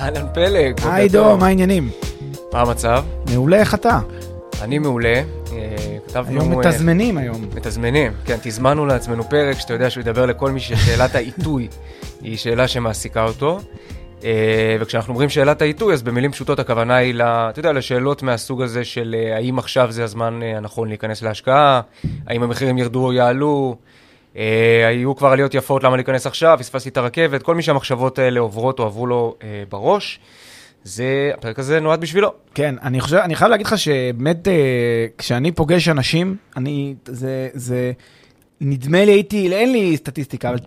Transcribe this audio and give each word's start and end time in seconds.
אהלן 0.00 0.26
פלג. 0.34 0.74
היי. 0.84 1.08
עידו, 1.08 1.36
מה 1.36 1.46
העניינים? 1.46 1.90
מה 2.52 2.60
המצב? 2.60 3.04
מעולה, 3.32 3.56
איך 3.56 3.74
אתה? 3.74 3.98
אני 4.62 4.78
מעולה. 4.78 5.22
אה, 5.52 5.76
כתבנו... 6.06 6.40
היום 6.40 6.52
אה, 6.52 6.58
מתזמנים 6.58 7.18
היום. 7.18 7.44
מתזמנים, 7.54 8.12
כן, 8.24 8.36
תזמנו 8.42 8.86
לעצמנו 8.86 9.24
פרק 9.24 9.58
שאתה 9.58 9.72
יודע 9.72 9.90
שהוא 9.90 10.00
ידבר 10.00 10.26
לכל 10.26 10.50
מי 10.50 10.60
ששאלת 10.60 11.14
העיתוי 11.14 11.68
היא 12.22 12.36
שאלה 12.36 12.68
שמעסיקה 12.68 13.24
אותו. 13.24 13.60
אה, 14.24 14.76
וכשאנחנו 14.80 15.12
אומרים 15.12 15.28
שאלת 15.28 15.62
העיתוי, 15.62 15.94
אז 15.94 16.02
במילים 16.02 16.32
פשוטות 16.32 16.58
הכוונה 16.58 16.96
היא, 16.96 17.14
אתה 17.22 17.58
יודע, 17.58 17.72
לשאלות 17.72 18.22
מהסוג 18.22 18.62
הזה 18.62 18.84
של 18.84 19.16
האם 19.36 19.58
עכשיו 19.58 19.92
זה 19.92 20.04
הזמן 20.04 20.40
הנכון 20.56 20.88
להיכנס 20.88 21.22
להשקעה, 21.22 21.80
האם 22.26 22.42
המחירים 22.42 22.78
ירדו 22.78 23.04
או 23.04 23.12
יעלו, 23.12 23.76
היו 24.34 25.16
כבר 25.16 25.28
עליות 25.28 25.54
יפות, 25.54 25.84
למה 25.84 25.96
להיכנס 25.96 26.26
עכשיו, 26.26 26.56
פספסתי 26.60 26.88
את 26.88 26.96
הרכבת, 26.96 27.42
כל 27.42 27.54
מי 27.54 27.62
שהמחשבות 27.62 28.18
האלה 28.18 28.40
עוברות 28.40 28.78
או 28.78 28.84
עברו 28.84 29.06
לו 29.06 29.36
אה, 29.42 29.62
בראש, 29.68 30.20
זה, 30.84 31.30
הפרק 31.34 31.58
הזה 31.58 31.80
נועד 31.80 32.00
בשבילו. 32.00 32.32
כן, 32.54 32.74
אני 32.82 33.00
חושב, 33.00 33.16
אני 33.16 33.36
חייב 33.36 33.50
להגיד 33.50 33.66
לך 33.66 33.78
שבאמת, 33.78 34.48
אה, 34.48 35.06
כשאני 35.18 35.52
פוגש 35.52 35.88
אנשים, 35.88 36.36
אני, 36.56 36.94
זה, 37.06 37.48
זה, 37.54 37.92
נדמה 38.62 39.04
לי 39.04 39.12
הייתי, 39.12 39.52
אין 39.52 39.72
לי 39.72 39.96
סטטיסטיקה, 39.96 40.48
אבל 40.48 40.58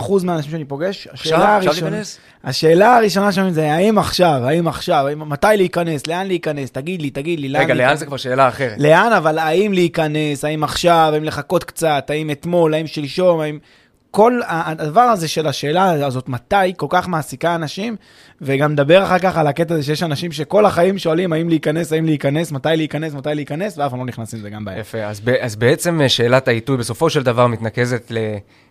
90% 0.00 0.24
מהאנשים 0.24 0.50
שאני 0.50 0.64
פוגש, 0.64 1.08
השאלה 1.12 1.56
הראשונה? 1.56 1.96
השאלה 2.44 2.96
הראשונה 2.96 3.32
שלהם 3.32 3.50
זה 3.50 3.72
האם 3.72 3.98
עכשיו, 3.98 4.40
האם 4.44 4.68
עכשיו, 4.68 5.06
האם, 5.06 5.28
מתי 5.28 5.46
להיכנס, 5.56 6.06
לאן 6.06 6.26
להיכנס, 6.26 6.70
תגיד 6.70 7.02
לי, 7.02 7.10
תגיד 7.10 7.40
לי, 7.40 7.48
לאן 7.48 7.62
רגע, 7.62 7.74
לאן? 7.74 7.96
זה 7.96 8.06
כבר 8.06 8.16
שאלה 8.16 8.48
אחרת. 8.48 8.76
לאן, 8.78 9.12
אבל 9.12 9.38
האם 9.38 9.72
להיכנס, 9.72 10.44
האם 10.44 10.64
עכשיו, 10.64 11.10
האם 11.14 11.24
לחכות 11.24 11.64
קצת, 11.64 12.10
האם 12.10 12.30
אתמול, 12.30 12.74
האם 12.74 12.86
שלשום, 12.86 13.40
האם... 13.40 13.58
כל 14.10 14.40
הדבר 14.46 15.00
הזה 15.00 15.28
של 15.28 15.46
השאלה 15.46 16.06
הזאת, 16.06 16.28
מתי, 16.28 16.56
כל 16.76 16.86
כך 16.90 17.08
מעסיקה 17.08 17.54
אנשים, 17.54 17.96
וגם 18.40 18.72
נדבר 18.72 19.04
אחר 19.04 19.18
כך 19.18 19.36
על 19.36 19.46
הקטע 19.46 19.74
הזה 19.74 19.82
שיש 19.82 20.02
אנשים 20.02 20.32
שכל 20.32 20.66
החיים 20.66 20.98
שואלים 20.98 21.32
האם 21.32 21.48
להיכנס, 21.48 21.92
האם 21.92 22.04
להיכנס, 22.04 22.52
מתי 22.52 22.68
להיכנס, 22.76 23.14
מתי 23.14 23.34
להיכנס, 23.34 23.78
ואף 23.78 23.90
פעם 23.90 24.00
לא 24.00 24.06
נכנסים 24.06 24.38
לזה 24.38 24.50
גם 24.50 24.64
בעיה. 24.64 24.78
יפה, 24.78 25.04
אז, 25.04 25.20
אז 25.40 25.56
בעצם 25.56 26.00
אה, 26.00 26.08
שאלת 26.08 26.48
העיתוי 26.48 26.76
בסופו 26.76 27.10
של 27.10 27.22
דבר 27.22 27.46
מתנקזת 27.46 28.12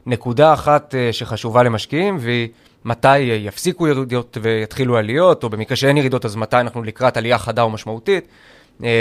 לנקודה 0.06 0.54
אחת 0.54 0.96
אה, 0.96 1.14
שחשובה 1.14 1.64
למשקיעים, 1.64 2.18
והיא 2.20 2.48
מתי 2.86 3.08
אה, 3.08 3.36
יפסיקו 3.36 3.88
ירידות 3.88 4.38
ויתחילו 4.42 4.98
עליות, 4.98 5.44
או 5.44 5.50
במקרה 5.50 5.76
שאין 5.76 5.98
ירידות, 5.98 6.26
אז 6.26 6.36
מתי 6.36 6.58
אנחנו 6.58 6.84
לקראת 6.84 7.18
עלייה 7.18 7.38
חדה 7.38 7.62
או 7.62 7.70
משמעותית. 7.70 8.24
אה, 8.24 8.57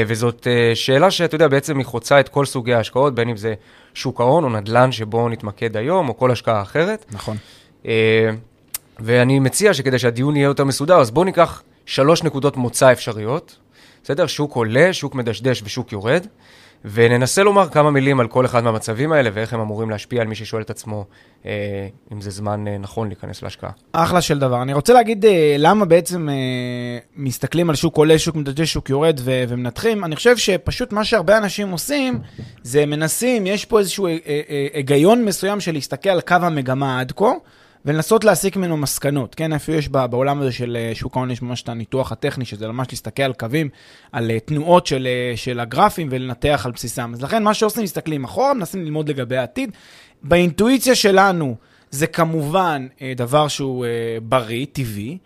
וזאת 0.07 0.47
אה, 0.47 0.75
שאלה 0.75 1.11
שאתה 1.11 1.35
יודע, 1.35 1.49
בעצם 1.49 1.79
היא 1.79 1.87
חוצה 1.87 2.21
את 2.21 2.29
כל 2.29 2.45
סוגי 2.45 2.75
ההשקעות, 2.75 3.15
בין 3.15 3.29
אם 3.29 3.37
זה 3.37 3.55
שוק 3.95 4.21
ההון 4.21 4.45
או 4.45 4.49
נדל"ן 4.49 4.93
שבו 4.93 5.29
נתמקד 5.29 5.77
היום, 5.77 6.09
או 6.09 6.19
כל 6.19 6.31
השקעה 6.31 6.63
אחרת. 6.63 7.05
נכון. 7.13 7.37
אה, 7.87 8.31
ואני 8.99 9.39
מציע 9.39 9.75
שכדי 9.75 9.99
שהדיון 9.99 10.37
יהיה 10.37 10.45
יותר 10.45 10.65
מסודר, 10.65 11.01
אז 11.01 11.11
בואו 11.11 11.25
ניקח 11.25 11.63
שלוש 11.87 12.23
נקודות 12.23 12.57
מוצא 12.57 12.93
אפשריות, 12.93 13.57
בסדר? 14.05 14.27
שוק 14.27 14.55
עולה, 14.55 14.93
שוק 14.93 15.15
מדשדש 15.15 15.63
ושוק 15.65 15.93
יורד, 15.93 16.27
וננסה 16.93 17.43
לומר 17.43 17.69
כמה 17.69 17.91
מילים 17.91 18.21
על 18.21 18.29
כל 18.29 18.47
אחד 18.47 18.65
מהמצבים 18.65 19.13
האלה 19.13 19.31
ואיך 19.33 19.53
הם 19.53 19.61
אמורים 19.61 19.91
להשפיע 19.91 20.21
על 20.23 20.29
מי 20.29 20.35
ששואל 20.35 20.63
את 20.63 20.71
עצמו 20.71 21.05
אה, 21.47 21.89
אם 22.13 22.21
זה 22.21 22.31
זמן 22.31 22.69
אה, 22.69 22.79
נכון 22.79 23.09
להיכנס 23.09 23.43
להשקעה. 23.43 23.71
אחלה 23.93 24.21
של 24.21 24.39
דבר. 24.39 24.63
אני 24.63 24.73
רוצה 24.73 24.93
להגיד 24.93 25.25
אה, 25.25 25.57
למה 25.59 25.85
בעצם 25.85 26.29
אה, 26.29 26.35
מסתכלים 27.17 27.71
על 27.71 27.77
שוק 27.77 27.97
עולה, 27.97 28.19
שוק 28.19 28.37
מדשדש, 28.37 28.73
שוק 28.73 28.91
יורד 28.91 29.21
ו- 29.25 29.45
ומנתחים. 29.49 30.05
אני 30.05 30.17
חושב 30.17 30.37
שפשוט 30.37 30.93
מה 30.93 31.05
שהרבה 31.05 31.39
אנשים 31.39 31.71
עושים, 31.71 32.19
זה 32.63 32.87
מנסים, 32.87 33.47
יש 33.47 33.65
פה 33.65 33.79
איזשהו 33.79 34.07
אה, 34.07 34.17
אה, 34.27 34.41
אה, 34.51 34.67
היגיון 34.73 35.25
מסוים 35.25 35.61
של 35.61 35.73
להסתכל 35.73 36.11
על 36.11 36.21
קו 36.21 36.35
המגמה 36.35 37.01
עד 37.01 37.13
כה. 37.17 37.33
ולנסות 37.87 38.25
להסיק 38.25 38.57
ממנו 38.57 38.77
מסקנות, 38.77 39.35
כן? 39.35 39.53
איפה 39.53 39.73
יש 39.73 39.89
בעולם 39.89 40.41
הזה 40.41 40.53
של 40.53 40.77
אה, 40.81 40.95
שוק 40.95 41.17
ההון, 41.17 41.31
יש 41.31 41.43
ממש 41.43 41.63
את 41.63 41.69
הניתוח 41.69 42.13
הטכני, 42.13 42.45
שזה 42.45 42.69
ממש 42.69 42.87
להסתכל 42.91 43.23
על 43.23 43.33
קווים, 43.33 43.69
על 44.13 44.31
אה, 44.31 44.41
תנועות 44.41 44.87
של, 44.87 45.07
אה, 45.07 45.37
של 45.37 45.61
הגרפים 45.61 46.09
ולנתח 46.11 46.63
על 46.65 46.73
בסיסם. 46.73 47.13
אז 47.15 47.23
לכן 47.23 47.43
מה 47.43 47.55
שעושים, 47.55 47.83
מסתכלים 47.83 48.25
אחורה, 48.25 48.55
מנסים 48.55 48.85
ללמוד 48.85 49.09
לגבי 49.09 49.37
העתיד. 49.37 49.71
באינטואיציה 50.23 50.95
שלנו, 50.95 51.57
זה 51.91 52.07
כמובן 52.07 52.87
דבר 53.17 53.49
שהוא 53.49 53.87
בריא, 54.23 54.67
טבעי. 54.73 55.19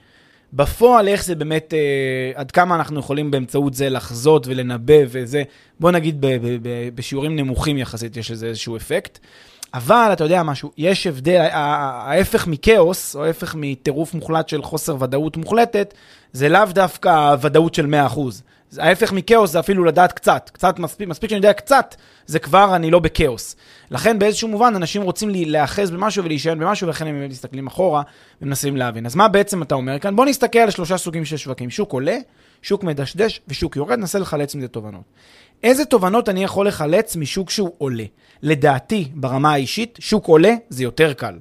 בפועל, 0.52 1.08
איך 1.08 1.24
זה 1.24 1.34
באמת, 1.34 1.74
אה, 1.74 2.40
עד 2.40 2.50
כמה 2.50 2.74
אנחנו 2.74 3.00
יכולים 3.00 3.30
באמצעות 3.30 3.74
זה 3.74 3.90
לחזות 3.90 4.46
ולנבא 4.46 4.94
וזה, 5.06 5.42
בוא 5.80 5.90
נגיד 5.90 6.20
ב- 6.20 6.26
ב- 6.26 6.58
ב- 6.62 6.88
בשיעורים 6.94 7.36
נמוכים 7.36 7.78
יחסית 7.78 8.16
יש 8.16 8.30
לזה 8.30 8.46
איזשהו 8.46 8.76
אפקט. 8.76 9.18
אבל 9.74 10.10
אתה 10.12 10.24
יודע 10.24 10.42
משהו, 10.42 10.70
יש 10.78 11.06
הבדל, 11.06 11.46
ההפך 11.52 12.46
מכאוס, 12.46 13.16
או 13.16 13.24
ההפך 13.24 13.54
מטירוף 13.58 14.14
מוחלט 14.14 14.48
של 14.48 14.62
חוסר 14.62 14.96
ודאות 15.00 15.36
מוחלטת, 15.36 15.94
זה 16.32 16.48
לאו 16.48 16.64
דווקא 16.70 17.34
ודאות 17.40 17.74
של 17.74 17.86
100%. 17.86 18.18
זה- 18.70 18.82
ההפך 18.84 19.12
מכאוס 19.12 19.50
זה 19.50 19.60
אפילו 19.60 19.84
לדעת 19.84 20.12
קצת, 20.12 20.50
קצת 20.52 20.78
מספיק, 20.78 21.08
מספיק 21.08 21.30
שאני 21.30 21.38
יודע 21.38 21.52
קצת, 21.52 21.94
זה 22.26 22.38
כבר 22.38 22.76
אני 22.76 22.90
לא 22.90 22.98
בכאוס. 22.98 23.56
לכן 23.90 24.18
באיזשהו 24.18 24.48
מובן 24.48 24.72
אנשים 24.76 25.02
רוצים 25.02 25.30
להיאחז 25.30 25.90
במשהו 25.90 26.24
ולהישען 26.24 26.58
במשהו, 26.58 26.86
ולכן 26.86 27.06
הם 27.06 27.28
מסתכלים 27.28 27.66
אחורה 27.66 28.02
ומנסים 28.42 28.76
להבין. 28.76 29.06
אז 29.06 29.14
מה 29.14 29.28
בעצם 29.28 29.62
אתה 29.62 29.74
אומר 29.74 29.98
כאן? 29.98 30.16
בוא 30.16 30.26
נסתכל 30.26 30.58
על 30.58 30.70
שלושה 30.70 30.96
סוגים 30.98 31.24
של 31.24 31.36
שווקים, 31.36 31.70
שוק 31.70 31.92
עולה, 31.92 32.16
שוק 32.62 32.84
מדשדש 32.84 33.40
ושוק 33.48 33.76
יורד, 33.76 33.98
ננסה 33.98 34.18
לחלץ 34.18 34.54
מזה 34.54 34.68
תובנות. 34.68 35.02
איזה 35.62 35.84
תובנות 35.84 36.28
אני 36.28 36.44
יכול 36.44 36.68
לחלץ 36.68 37.16
משוק 37.16 37.50
שהוא 37.50 37.70
עולה? 37.78 38.04
לדעתי, 38.42 39.08
ברמה 39.14 39.52
האישית, 39.52 39.98
שוק 40.00 40.26
עולה 40.26 40.54
זה 40.68 40.82
יותר 40.82 41.12
קל. 41.12 41.34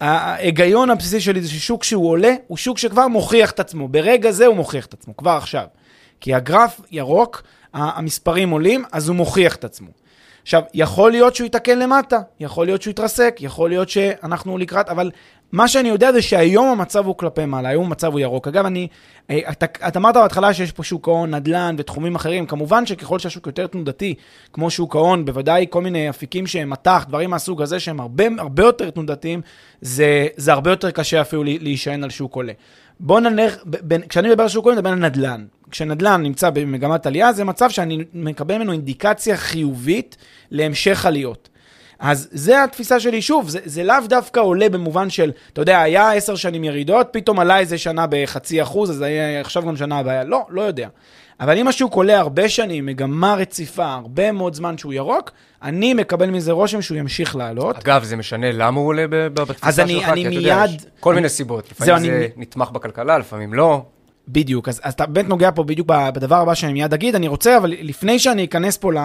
ההיגיון 0.00 0.90
הבסיסי 0.90 1.20
שלי 1.20 1.42
זה 1.42 1.48
ששוק 1.48 1.84
שהוא 1.84 2.10
עולה, 2.10 2.34
הוא 2.46 2.56
שוק 2.56 2.78
שכבר 2.78 3.08
מוכיח 3.08 3.50
את 3.50 3.60
עצמו. 3.60 3.88
ברגע 3.88 4.30
זה 4.30 4.46
הוא 4.46 4.56
מוכיח 4.56 4.86
את 4.86 4.94
עצמו, 4.94 5.16
כבר 5.16 5.30
עכשיו. 5.30 5.66
כי 6.20 6.34
הגרף 6.34 6.80
ירוק, 6.90 7.42
המספרים 7.72 8.50
עולים, 8.50 8.84
אז 8.92 9.08
הוא 9.08 9.16
מוכיח 9.16 9.56
את 9.56 9.64
עצמו. 9.64 9.88
עכשיו, 10.42 10.62
יכול 10.74 11.10
להיות 11.10 11.34
שהוא 11.34 11.46
יתקן 11.46 11.78
למטה, 11.78 12.20
יכול 12.40 12.66
להיות 12.66 12.82
שהוא 12.82 12.90
יתרסק, 12.90 13.36
יכול 13.40 13.70
להיות 13.70 13.88
שאנחנו 13.88 14.58
לקראת, 14.58 14.88
אבל 14.88 15.10
מה 15.52 15.68
שאני 15.68 15.88
יודע 15.88 16.12
זה 16.12 16.22
שהיום 16.22 16.68
המצב 16.68 17.06
הוא 17.06 17.16
כלפי 17.16 17.44
מעלה, 17.44 17.68
היום 17.68 17.86
המצב 17.86 18.12
הוא 18.12 18.20
ירוק. 18.20 18.48
אגב, 18.48 18.66
אני, 18.66 18.88
אה, 19.30 19.38
אתה, 19.50 19.66
אתה 19.88 19.98
אמרת 19.98 20.14
בהתחלה 20.14 20.54
שיש 20.54 20.72
פה 20.72 20.82
שוק 20.82 21.08
ההון, 21.08 21.34
נדל"ן 21.34 21.74
ותחומים 21.78 22.14
אחרים, 22.14 22.46
כמובן 22.46 22.86
שככל 22.86 23.18
שהשוק 23.18 23.46
יותר 23.46 23.66
תנודתי, 23.66 24.14
כמו 24.52 24.70
שוק 24.70 24.96
ההון, 24.96 25.24
בוודאי 25.24 25.66
כל 25.70 25.82
מיני 25.82 26.10
אפיקים 26.10 26.46
שהם 26.46 26.70
מטח, 26.70 27.04
דברים 27.08 27.30
מהסוג 27.30 27.62
הזה 27.62 27.80
שהם 27.80 28.00
הרבה, 28.00 28.24
הרבה 28.38 28.62
יותר 28.62 28.90
תנודתיים, 28.90 29.40
זה, 29.80 30.26
זה 30.36 30.52
הרבה 30.52 30.70
יותר 30.70 30.90
קשה 30.90 31.20
אפילו 31.20 31.44
להישען 31.44 32.04
על 32.04 32.10
שוק 32.10 32.34
עולה. 32.34 32.52
בוא 33.04 33.20
נלך, 33.20 33.56
כשאני 34.08 34.28
מדבר 34.28 34.42
על 34.42 34.48
שוק 34.48 34.64
עולה, 34.64 34.74
אני 34.74 34.80
מדבר 34.80 34.92
על 34.92 34.98
נדל"ן. 34.98 35.44
כשנדל"ן 35.70 36.22
נמצא 36.22 36.50
במגמת 36.50 37.06
עלייה, 37.06 37.32
זה 37.32 37.44
מצב 37.44 37.70
שאני 37.70 38.04
מקבל 38.14 38.56
ממנו 38.56 38.72
אינדיקציה 38.72 39.36
חיובית 39.36 40.16
להמשך 40.50 41.06
עליות. 41.06 41.48
אז 41.98 42.28
זה 42.32 42.64
התפיסה 42.64 43.00
שלי, 43.00 43.22
שוב, 43.22 43.48
זה, 43.48 43.58
זה 43.64 43.84
לאו 43.84 43.96
דווקא 44.08 44.40
עולה 44.40 44.68
במובן 44.68 45.10
של, 45.10 45.32
אתה 45.52 45.60
יודע, 45.60 45.80
היה 45.80 46.12
עשר 46.12 46.36
שנים 46.36 46.64
ירידות, 46.64 47.08
פתאום 47.10 47.40
עלה 47.40 47.58
איזה 47.58 47.78
שנה 47.78 48.06
בחצי 48.10 48.62
אחוז, 48.62 48.90
אז 48.90 49.00
היה 49.00 49.40
עכשיו 49.40 49.62
גם 49.62 49.76
שנה 49.76 49.98
הבאה, 49.98 50.24
לא, 50.24 50.46
לא 50.48 50.62
יודע. 50.62 50.88
אבל 51.40 51.58
אם 51.58 51.68
השוק 51.68 51.94
עולה 51.94 52.18
הרבה 52.18 52.48
שנים, 52.48 52.86
מגמה 52.86 53.34
רציפה, 53.34 53.92
הרבה 53.92 54.32
מאוד 54.32 54.54
זמן 54.54 54.78
שהוא 54.78 54.92
ירוק, 54.92 55.30
אני 55.62 55.94
מקבל 55.94 56.30
מזה 56.30 56.52
רושם 56.52 56.82
שהוא 56.82 56.98
ימשיך 56.98 57.36
לעלות. 57.36 57.76
אגב, 57.78 58.04
זה 58.04 58.16
משנה 58.16 58.52
למה 58.52 58.80
הוא 58.80 58.88
עולה 58.88 59.04
בתפיסה 59.08 59.66
אז 59.68 59.76
שלך? 59.76 59.84
אני- 59.84 60.04
אני 60.04 60.22
כי 60.22 60.28
אתה 60.28 60.36
יודע, 60.36 60.64
מיד- 60.66 60.70
יש 60.80 60.86
כל 61.00 61.10
אני- 61.10 61.16
מיני 61.16 61.28
סיבות. 61.28 61.70
לפעמים 61.70 61.94
אני- 61.94 62.06
זה 62.06 62.26
נתמך 62.36 62.70
בכלכלה, 62.70 63.18
לפעמים 63.18 63.54
לא. 63.54 63.82
בדיוק, 64.28 64.68
אז, 64.68 64.80
אז 64.84 64.92
אתה 64.92 65.06
באמת 65.06 65.28
נוגע 65.28 65.50
פה 65.54 65.62
בדיוק 65.64 65.88
בדבר 65.88 66.36
הבא 66.36 66.54
שאני 66.54 66.72
מיד 66.72 66.94
אגיד, 66.94 67.14
אני 67.14 67.28
רוצה, 67.28 67.56
אבל 67.56 67.74
לפני 67.80 68.18
שאני 68.18 68.44
אכנס 68.44 68.76
פה 68.76 68.92
ל... 68.92 68.96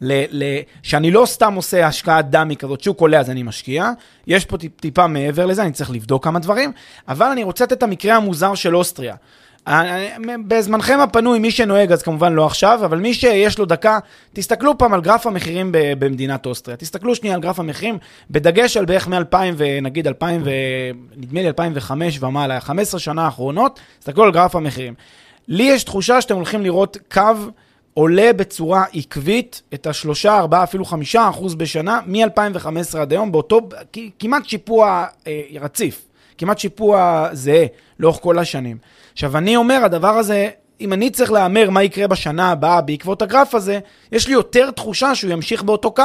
ל, 0.00 0.24
ל 0.30 0.42
שאני 0.82 1.10
לא 1.10 1.26
סתם 1.26 1.54
עושה 1.54 1.86
השקעת 1.86 2.30
דמי 2.30 2.56
כזאת, 2.56 2.80
שוק 2.80 3.00
עולה 3.00 3.20
אז 3.20 3.30
אני 3.30 3.42
משקיע, 3.42 3.90
יש 4.26 4.44
פה 4.44 4.58
טיפ, 4.58 4.80
טיפה 4.80 5.06
מעבר 5.06 5.46
לזה, 5.46 5.62
אני 5.62 5.72
צריך 5.72 5.90
לבדוק 5.90 6.24
כמה 6.24 6.38
דברים, 6.38 6.72
אבל 7.08 7.26
אני 7.26 7.42
רוצה 7.44 7.64
לתת 7.64 7.72
את 7.72 7.82
המקרה 7.82 8.16
המוזר 8.16 8.54
של 8.54 8.76
אוסטריה. 8.76 9.14
בזמנכם 10.48 11.00
הפנוי, 11.00 11.38
מי 11.38 11.50
שנוהג, 11.50 11.92
אז 11.92 12.02
כמובן 12.02 12.32
לא 12.32 12.46
עכשיו, 12.46 12.80
אבל 12.84 12.98
מי 12.98 13.14
שיש 13.14 13.58
לו 13.58 13.64
דקה, 13.64 13.98
תסתכלו 14.32 14.78
פעם 14.78 14.94
על 14.94 15.00
גרף 15.00 15.26
המחירים 15.26 15.68
במדינת 15.72 16.46
אוסטריה. 16.46 16.76
תסתכלו 16.76 17.14
שנייה 17.14 17.34
על 17.34 17.40
גרף 17.40 17.60
המחירים, 17.60 17.98
בדגש 18.30 18.76
על 18.76 18.84
בערך 18.84 19.08
מ-2000 19.08 19.36
ונגיד 19.56 20.06
2000 20.06 20.42
ו... 20.44 20.50
נדמה 21.16 21.42
לי 21.42 21.46
2005 21.46 22.22
ומעלה, 22.22 22.60
15 22.60 23.00
שנה 23.00 23.24
האחרונות, 23.24 23.80
תסתכלו 23.98 24.24
על 24.24 24.32
גרף 24.32 24.56
המחירים. 24.56 24.94
לי 25.48 25.62
יש 25.62 25.84
תחושה 25.84 26.20
שאתם 26.20 26.34
הולכים 26.34 26.62
לראות 26.62 26.96
קו 27.12 27.22
עולה 27.94 28.32
בצורה 28.32 28.84
עקבית 28.92 29.62
את 29.74 29.86
השלושה, 29.86 30.38
ארבעה, 30.38 30.62
אפילו 30.62 30.84
חמישה 30.84 31.28
אחוז 31.28 31.54
בשנה, 31.54 32.00
מ-2015 32.06 32.98
עד 32.98 33.12
היום, 33.12 33.32
באותו, 33.32 33.60
כמעט 34.18 34.48
שיפוע 34.48 35.06
אה, 35.26 35.42
רציף, 35.60 36.06
כמעט 36.38 36.58
שיפוע 36.58 37.28
זהה 37.32 37.66
לאורך 37.98 38.18
כל 38.20 38.38
השנים. 38.38 38.76
עכשיו, 39.12 39.36
אני 39.36 39.56
אומר, 39.56 39.80
הדבר 39.84 40.18
הזה, 40.18 40.48
אם 40.80 40.92
אני 40.92 41.10
צריך 41.10 41.32
להמר 41.32 41.70
מה 41.70 41.82
יקרה 41.82 42.06
בשנה 42.06 42.50
הבאה 42.50 42.80
בעקבות 42.80 43.22
הגרף 43.22 43.54
הזה, 43.54 43.78
יש 44.12 44.28
לי 44.28 44.32
יותר 44.32 44.70
תחושה 44.70 45.14
שהוא 45.14 45.32
ימשיך 45.32 45.62
באותו 45.62 45.90
קו, 45.94 46.04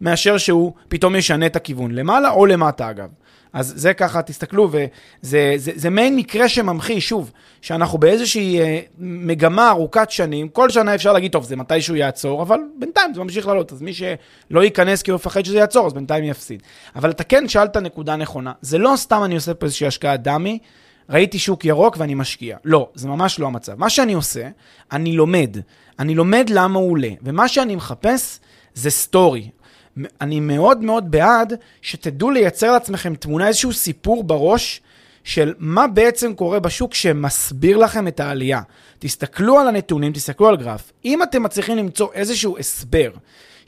מאשר 0.00 0.38
שהוא 0.38 0.72
פתאום 0.88 1.16
ישנה 1.16 1.46
את 1.46 1.56
הכיוון, 1.56 1.90
למעלה 1.90 2.30
או 2.30 2.46
למטה 2.46 2.90
אגב. 2.90 3.08
אז 3.52 3.72
זה 3.76 3.94
ככה, 3.94 4.22
תסתכלו, 4.22 4.68
וזה 4.70 5.54
זה, 5.56 5.72
זה 5.74 5.90
מעין 5.90 6.16
מקרה 6.16 6.48
שממחיש, 6.48 7.08
שוב, 7.08 7.32
שאנחנו 7.60 7.98
באיזושהי 7.98 8.60
אה, 8.60 8.80
מגמה 8.98 9.70
ארוכת 9.70 10.10
שנים, 10.10 10.48
כל 10.48 10.70
שנה 10.70 10.94
אפשר 10.94 11.12
להגיד, 11.12 11.32
טוב, 11.32 11.44
זה 11.44 11.56
מתי 11.56 11.80
שהוא 11.80 11.96
יעצור, 11.96 12.42
אבל 12.42 12.60
בינתיים 12.78 13.14
זה 13.14 13.20
ממשיך 13.20 13.46
לעלות, 13.46 13.72
אז 13.72 13.82
מי 13.82 13.94
שלא 13.94 14.64
ייכנס 14.64 15.02
כי 15.02 15.10
הוא 15.10 15.16
מפחד 15.16 15.44
שזה 15.44 15.58
יעצור, 15.58 15.86
אז 15.86 15.92
בינתיים 15.92 16.24
יפסיד. 16.24 16.62
אבל 16.96 17.10
אתה 17.10 17.24
כן 17.24 17.48
שאלת 17.48 17.76
נקודה 17.76 18.16
נכונה, 18.16 18.52
זה 18.60 18.78
לא 18.78 18.92
סתם 18.96 19.24
אני 19.24 19.34
עושה 19.34 19.54
פה 19.54 19.66
איזושהי 19.66 19.86
השקעה 19.86 20.16
דמי, 20.16 20.58
ראיתי 21.10 21.38
שוק 21.38 21.64
ירוק 21.64 21.96
ואני 21.98 22.14
משקיע. 22.14 22.56
לא, 22.64 22.88
זה 22.94 23.08
ממש 23.08 23.38
לא 23.38 23.46
המצב. 23.46 23.72
מה 23.78 23.90
שאני 23.90 24.12
עושה, 24.12 24.48
אני 24.92 25.12
לומד. 25.12 25.56
אני 25.98 26.14
לומד 26.14 26.50
למה 26.50 26.78
הוא 26.78 26.90
עולה, 26.90 27.10
ומה 27.22 27.48
שאני 27.48 27.76
מחפש 27.76 28.40
זה 28.74 28.90
סטורי. 28.90 29.50
אני 30.20 30.40
מאוד 30.40 30.82
מאוד 30.82 31.10
בעד 31.10 31.52
שתדעו 31.82 32.30
לייצר 32.30 32.72
לעצמכם 32.72 33.14
תמונה, 33.14 33.48
איזשהו 33.48 33.72
סיפור 33.72 34.24
בראש 34.24 34.80
של 35.24 35.54
מה 35.58 35.86
בעצם 35.86 36.34
קורה 36.34 36.60
בשוק 36.60 36.94
שמסביר 36.94 37.76
לכם 37.76 38.08
את 38.08 38.20
העלייה. 38.20 38.60
תסתכלו 38.98 39.58
על 39.58 39.68
הנתונים, 39.68 40.12
תסתכלו 40.12 40.48
על 40.48 40.56
גרף. 40.56 40.92
אם 41.04 41.22
אתם 41.22 41.42
מצליחים 41.42 41.76
למצוא 41.76 42.08
איזשהו 42.12 42.58
הסבר 42.58 43.10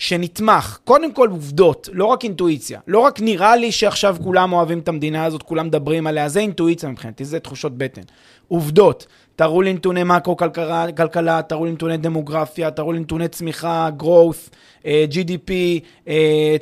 שנתמך, 0.00 0.78
קודם 0.84 1.12
כל 1.12 1.28
עובדות, 1.30 1.88
לא 1.92 2.04
רק 2.04 2.24
אינטואיציה. 2.24 2.80
לא 2.86 2.98
רק 2.98 3.20
נראה 3.20 3.56
לי 3.56 3.72
שעכשיו 3.72 4.16
כולם 4.22 4.52
אוהבים 4.52 4.78
את 4.78 4.88
המדינה 4.88 5.24
הזאת, 5.24 5.42
כולם 5.42 5.66
מדברים 5.66 6.06
עליה, 6.06 6.28
זה 6.28 6.40
אינטואיציה 6.40 6.88
מבחינתי, 6.88 7.24
זה 7.24 7.40
תחושות 7.40 7.78
בטן. 7.78 8.02
עובדות, 8.48 9.06
תראו 9.40 9.62
לי 9.62 9.72
נתוני 9.72 10.04
מקרו-כלכלה, 10.04 11.42
תראו 11.48 11.64
לי 11.64 11.72
נתוני 11.72 11.96
דמוגרפיה, 11.96 12.70
תראו 12.70 12.92
לי 12.92 13.00
נתוני 13.00 13.28
צמיחה, 13.28 13.88
growth, 13.98 14.50
אה, 14.86 15.04
GDP, 15.10 15.50
אה, 16.08 16.56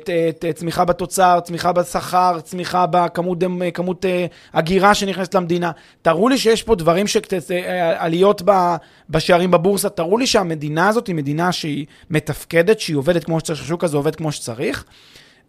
צמיחה 0.55 0.85
בתוצר, 0.85 1.39
צמיחה 1.43 1.71
בשכר, 1.71 2.39
צמיחה 2.43 2.85
בכמות 2.91 3.37
כמות 3.73 4.05
אה, 4.05 4.25
הגירה 4.53 4.93
שנכנסת 4.95 5.35
למדינה. 5.35 5.71
תראו 6.01 6.29
לי 6.29 6.37
שיש 6.37 6.63
פה 6.63 6.75
דברים, 6.75 7.05
עליות 7.97 8.41
בשערים 9.09 9.51
בבורסה, 9.51 9.89
תראו 9.89 10.17
לי 10.17 10.27
שהמדינה 10.27 10.87
הזאת 10.87 11.07
היא 11.07 11.15
מדינה 11.15 11.51
שהיא 11.51 11.85
מתפקדת, 12.09 12.79
שהיא 12.79 12.97
עובדת 12.97 13.23
כמו 13.23 13.39
שצריך, 13.39 13.61
השוק 13.61 13.83
הזה 13.83 13.97
עובד 13.97 14.15
כמו 14.15 14.31
שצריך. 14.31 14.85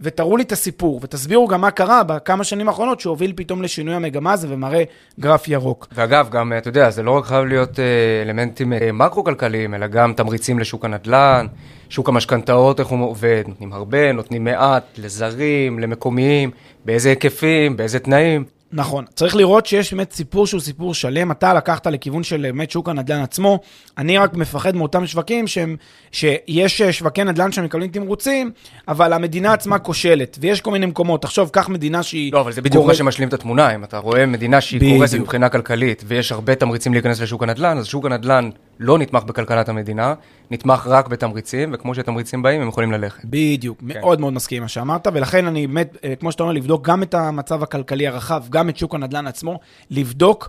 ותראו 0.01 0.37
לי 0.37 0.43
את 0.43 0.53
הסיפור, 0.53 1.01
ותסבירו 1.03 1.49
גם 1.49 1.61
מה 1.61 1.71
קרה 1.71 2.03
בכמה 2.03 2.45
שנים 2.45 2.69
האחרונות 2.69 3.01
שהוביל 3.01 3.33
פתאום 3.37 3.63
לשינוי 3.63 3.95
המגמה 3.95 4.33
הזה 4.33 4.47
ומראה 4.51 4.85
גרף 5.21 5.49
ירוק. 5.49 5.87
ואגב, 5.93 6.29
גם, 6.31 6.53
אתה 6.59 6.69
יודע, 6.69 6.91
זה 6.91 7.03
לא 7.03 7.11
רק 7.11 7.25
חייב 7.25 7.45
להיות 7.45 7.81
אה, 7.81 7.85
אלמנטים 8.23 8.73
אה, 8.73 8.93
מקרו-כלכליים, 8.93 9.75
אלא 9.75 9.87
גם 9.87 10.13
תמריצים 10.13 10.59
לשוק 10.59 10.85
הנדל"ן, 10.85 11.47
שוק 11.89 12.09
המשכנתאות, 12.09 12.81
איך 12.81 12.89
הוא 12.89 13.11
עובד, 13.11 13.43
נותנים 13.47 13.73
הרבה, 13.73 14.13
נותנים 14.13 14.45
מעט, 14.45 14.85
לזרים, 14.99 15.79
למקומיים, 15.79 16.51
באיזה 16.85 17.09
היקפים, 17.09 17.77
באיזה 17.77 17.99
תנאים. 17.99 18.45
נכון, 18.73 19.05
צריך 19.15 19.37
לראות 19.37 19.67
שיש 19.67 19.95
באמת 19.95 20.13
סיפור 20.13 20.47
שהוא 20.47 20.61
סיפור 20.61 20.95
שלם, 20.95 21.31
אתה 21.31 21.55
לקחת 21.55 21.87
לכיוון 21.87 22.23
של 22.23 22.43
באמת 22.43 22.71
שוק 22.71 22.89
הנדל"ן 22.89 23.21
עצמו, 23.21 23.59
אני 23.99 24.19
רק 24.19 24.35
מפחד 24.35 24.77
מאותם 24.77 25.07
שווקים 25.07 25.47
שהם, 25.47 25.77
שיש 26.13 26.83
שווקי 26.83 27.25
נדל"ן 27.25 27.53
שמקבלים 27.53 27.91
תמרוצים, 27.91 28.51
אבל 28.89 29.13
המדינה 29.13 29.53
עצמה 29.53 29.79
כושלת, 29.79 30.39
ויש 30.41 30.61
כל 30.61 30.71
מיני 30.71 30.87
מקומות, 30.87 31.23
תחשוב, 31.23 31.49
קח 31.49 31.69
מדינה 31.69 32.03
שהיא... 32.03 32.33
לא, 32.33 32.41
אבל 32.41 32.53
זה 32.53 32.63
בדיוק 32.63 32.83
קורא... 32.83 32.93
מה 32.93 32.95
שמשלים 32.95 33.29
את 33.29 33.35
התמונה, 33.35 33.75
אם 33.75 33.85
אתה 33.85 33.99
רואה 33.99 34.27
מדינה 34.27 34.61
שהיא 34.61 34.97
קורסת 34.97 35.19
מבחינה 35.19 35.49
כלכלית, 35.49 36.05
ויש 36.07 36.33
הרבה 36.33 36.55
תמריצים 36.55 36.93
להיכנס 36.93 37.21
לשוק 37.21 37.43
הנדל"ן, 37.43 37.79
אז 37.79 37.87
שוק 37.87 38.07
הנדל"ן 38.07 38.51
לא 38.81 38.99
נתמך 38.99 39.25
בכלכלת 39.25 39.69
המדינה, 39.69 40.15
נתמך 40.51 40.87
רק 40.87 41.09
בתמריצים, 41.09 41.71
וכמו 41.75 41.95
שתמריצים 41.95 42.43
באים, 42.43 42.63
הם 42.63 42.69
יכולים 42.69 42.93
ללכת. 42.93 43.25
בדיוק, 43.25 43.79
כן. 43.79 44.01
מאוד 44.01 44.21
מאוד 44.21 44.33
מסכים 44.33 44.57
עם 44.57 44.63
מה 44.63 44.69
שאמרת, 44.69 45.07
ולכן 45.13 45.47
אני 45.47 45.67
באמת, 45.67 45.97
אה, 46.05 46.17
כמו 46.17 46.33
שאתה 46.33 46.43
אומר, 46.43 46.53
לבדוק 46.53 46.89
גם 46.89 47.03
את 47.03 47.15
המצב 47.15 47.63
הכלכלי 47.63 48.07
הרחב, 48.07 48.45
גם 48.51 48.69
את 48.69 48.77
שוק 48.77 48.95
הנדל"ן 48.95 49.27
עצמו, 49.27 49.61
לבדוק 49.91 50.49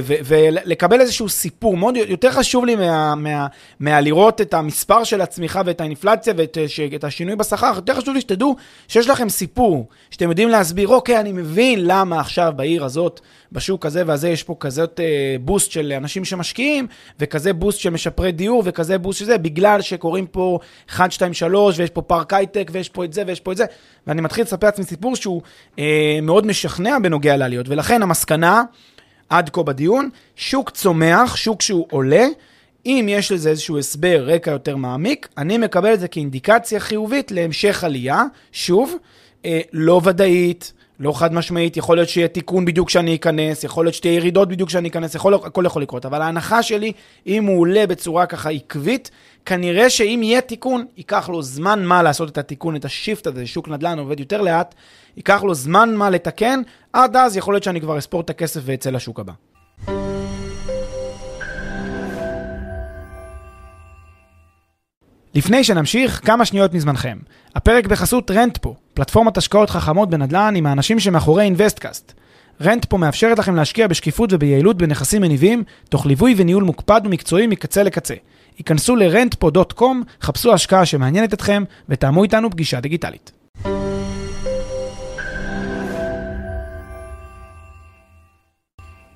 ולקבל 0.00 1.00
איזשהו 1.00 1.28
סיפור. 1.28 1.76
מאוד 1.76 1.96
יותר 1.96 2.30
חשוב 2.30 2.64
לי 2.64 2.76
מה, 2.76 3.14
מה, 3.14 3.46
מה 3.80 4.00
לראות 4.00 4.40
את 4.40 4.54
המספר 4.54 5.04
של 5.04 5.20
הצמיחה 5.20 5.62
ואת 5.66 5.80
האינפלציה 5.80 6.34
ואת 6.36 6.58
את 6.94 7.04
השינוי 7.04 7.36
בשכר, 7.36 7.72
יותר 7.76 7.94
חשוב 7.94 8.14
לי 8.14 8.20
שתדעו 8.20 8.56
שיש 8.88 9.08
לכם 9.08 9.28
סיפור, 9.28 9.88
שאתם 10.10 10.28
יודעים 10.28 10.48
להסביר, 10.48 10.88
אוקיי, 10.88 11.20
אני 11.20 11.32
מבין 11.32 11.80
למה 11.82 12.20
עכשיו 12.20 12.52
בעיר 12.56 12.84
הזאת, 12.84 13.20
בשוק 13.52 13.86
הזה 13.86 14.02
והזה, 14.06 14.28
יש 14.28 14.42
פה 14.42 14.56
כזאת 14.60 15.00
אה, 15.00 15.36
boost 15.40 15.70
של 15.70 15.92
אנשים 15.96 16.24
שמשקיעים, 16.24 16.86
וכזה 17.20 17.52
boost 17.52 17.80
של 17.80 17.90
משפרי 17.90 18.32
דיור, 18.32 18.62
וכזה 18.64 18.98
boost 18.98 19.18
של 19.18 19.24
זה, 19.24 19.38
בגלל 19.38 19.80
שקורים 19.80 20.26
פה 20.26 20.58
1, 20.90 21.12
2, 21.12 21.34
3, 21.34 21.78
ויש 21.78 21.90
פה 21.90 22.02
פארק 22.02 22.32
הייטק, 22.32 22.70
ויש 22.72 22.88
פה 22.88 23.04
את 23.04 23.12
זה, 23.12 23.22
ויש 23.26 23.40
פה 23.40 23.52
את 23.52 23.56
זה. 23.56 23.64
ואני 24.06 24.20
מתחיל 24.20 24.44
לספר 24.44 24.66
לעצמי 24.66 24.84
סיפור 24.84 25.16
שהוא 25.16 25.42
אה, 25.78 26.18
מאוד 26.22 26.46
משכנע 26.46 26.98
בנוגע 27.02 27.36
לעליות. 27.36 27.68
ולכן 27.68 28.02
המסקנה, 28.02 28.62
עד 29.28 29.50
כה 29.50 29.62
בדיון, 29.62 30.10
שוק 30.36 30.70
צומח, 30.70 31.36
שוק 31.36 31.62
שהוא 31.62 31.86
עולה, 31.90 32.26
אם 32.86 33.06
יש 33.08 33.32
לזה 33.32 33.50
איזשהו 33.50 33.78
הסבר, 33.78 34.24
רקע 34.26 34.50
יותר 34.50 34.76
מעמיק, 34.76 35.28
אני 35.38 35.58
מקבל 35.58 35.94
את 35.94 36.00
זה 36.00 36.08
כאינדיקציה 36.08 36.80
חיובית 36.80 37.30
להמשך 37.30 37.84
עלייה, 37.84 38.22
שוב, 38.52 38.94
אה, 39.44 39.60
לא 39.72 40.00
ודאית, 40.04 40.72
לא 41.00 41.12
חד 41.12 41.34
משמעית, 41.34 41.76
יכול 41.76 41.96
להיות 41.96 42.08
שיהיה 42.08 42.28
תיקון 42.28 42.64
בדיוק 42.64 42.88
כשאני 42.88 43.14
אכנס, 43.14 43.64
יכול 43.64 43.84
להיות 43.84 43.94
שתהיה 43.94 44.14
ירידות 44.14 44.48
בדיוק 44.48 44.68
כשאני 44.68 44.88
אכנס, 44.88 45.14
יכול, 45.14 45.34
הכל 45.34 45.62
יכול 45.66 45.82
לקרות, 45.82 46.06
אבל 46.06 46.22
ההנחה 46.22 46.62
שלי, 46.62 46.92
אם 47.26 47.44
הוא 47.44 47.60
עולה 47.60 47.86
בצורה 47.86 48.26
ככה 48.26 48.50
עקבית, 48.50 49.10
כנראה 49.46 49.90
שאם 49.90 50.20
יהיה 50.22 50.40
תיקון, 50.40 50.84
ייקח 50.96 51.28
לו 51.28 51.42
זמן 51.42 51.84
מה 51.84 52.02
לעשות 52.02 52.28
את 52.28 52.38
התיקון, 52.38 52.76
את 52.76 52.84
השיפט 52.84 53.26
הזה, 53.26 53.46
שוק 53.46 53.68
נדל"ן 53.68 53.98
עובד 53.98 54.20
יותר 54.20 54.40
לאט, 54.40 54.74
ייקח 55.16 55.42
לו 55.42 55.54
זמן 55.54 55.94
מה 55.94 56.10
לתקן, 56.10 56.62
עד 56.96 57.16
אז 57.16 57.36
יכול 57.36 57.54
להיות 57.54 57.64
שאני 57.64 57.80
כבר 57.80 57.98
אספור 57.98 58.20
את 58.20 58.30
הכסף 58.30 58.60
ואצא 58.64 58.90
לשוק 58.90 59.20
הבא. 59.20 59.32
לפני 65.34 65.64
שנמשיך, 65.64 66.20
כמה 66.24 66.44
שניות 66.44 66.74
מזמנכם. 66.74 67.18
הפרק 67.54 67.86
בחסות 67.86 68.30
רנטפו, 68.30 68.74
פלטפורמת 68.94 69.36
השקעות 69.36 69.70
חכמות 69.70 70.10
בנדל"ן 70.10 70.54
עם 70.56 70.66
האנשים 70.66 71.00
שמאחורי 71.00 71.44
אינוויסטקאסט. 71.44 72.12
רנטפו 72.62 72.98
מאפשרת 72.98 73.38
לכם 73.38 73.54
להשקיע 73.54 73.86
בשקיפות 73.86 74.32
וביעילות 74.32 74.76
בנכסים 74.76 75.22
מניבים, 75.22 75.64
תוך 75.88 76.06
ליווי 76.06 76.34
וניהול 76.36 76.64
מוקפד 76.64 77.00
ומקצועי 77.04 77.46
מקצה 77.46 77.82
לקצה. 77.82 78.14
היכנסו 78.58 78.96
ל-rentpo.com, 78.96 79.84
חפשו 80.22 80.52
השקעה 80.52 80.86
שמעניינת 80.86 81.34
אתכם 81.34 81.64
ותאמו 81.88 82.22
איתנו 82.22 82.50
פגישה 82.50 82.80
דיגיטלית. 82.80 83.32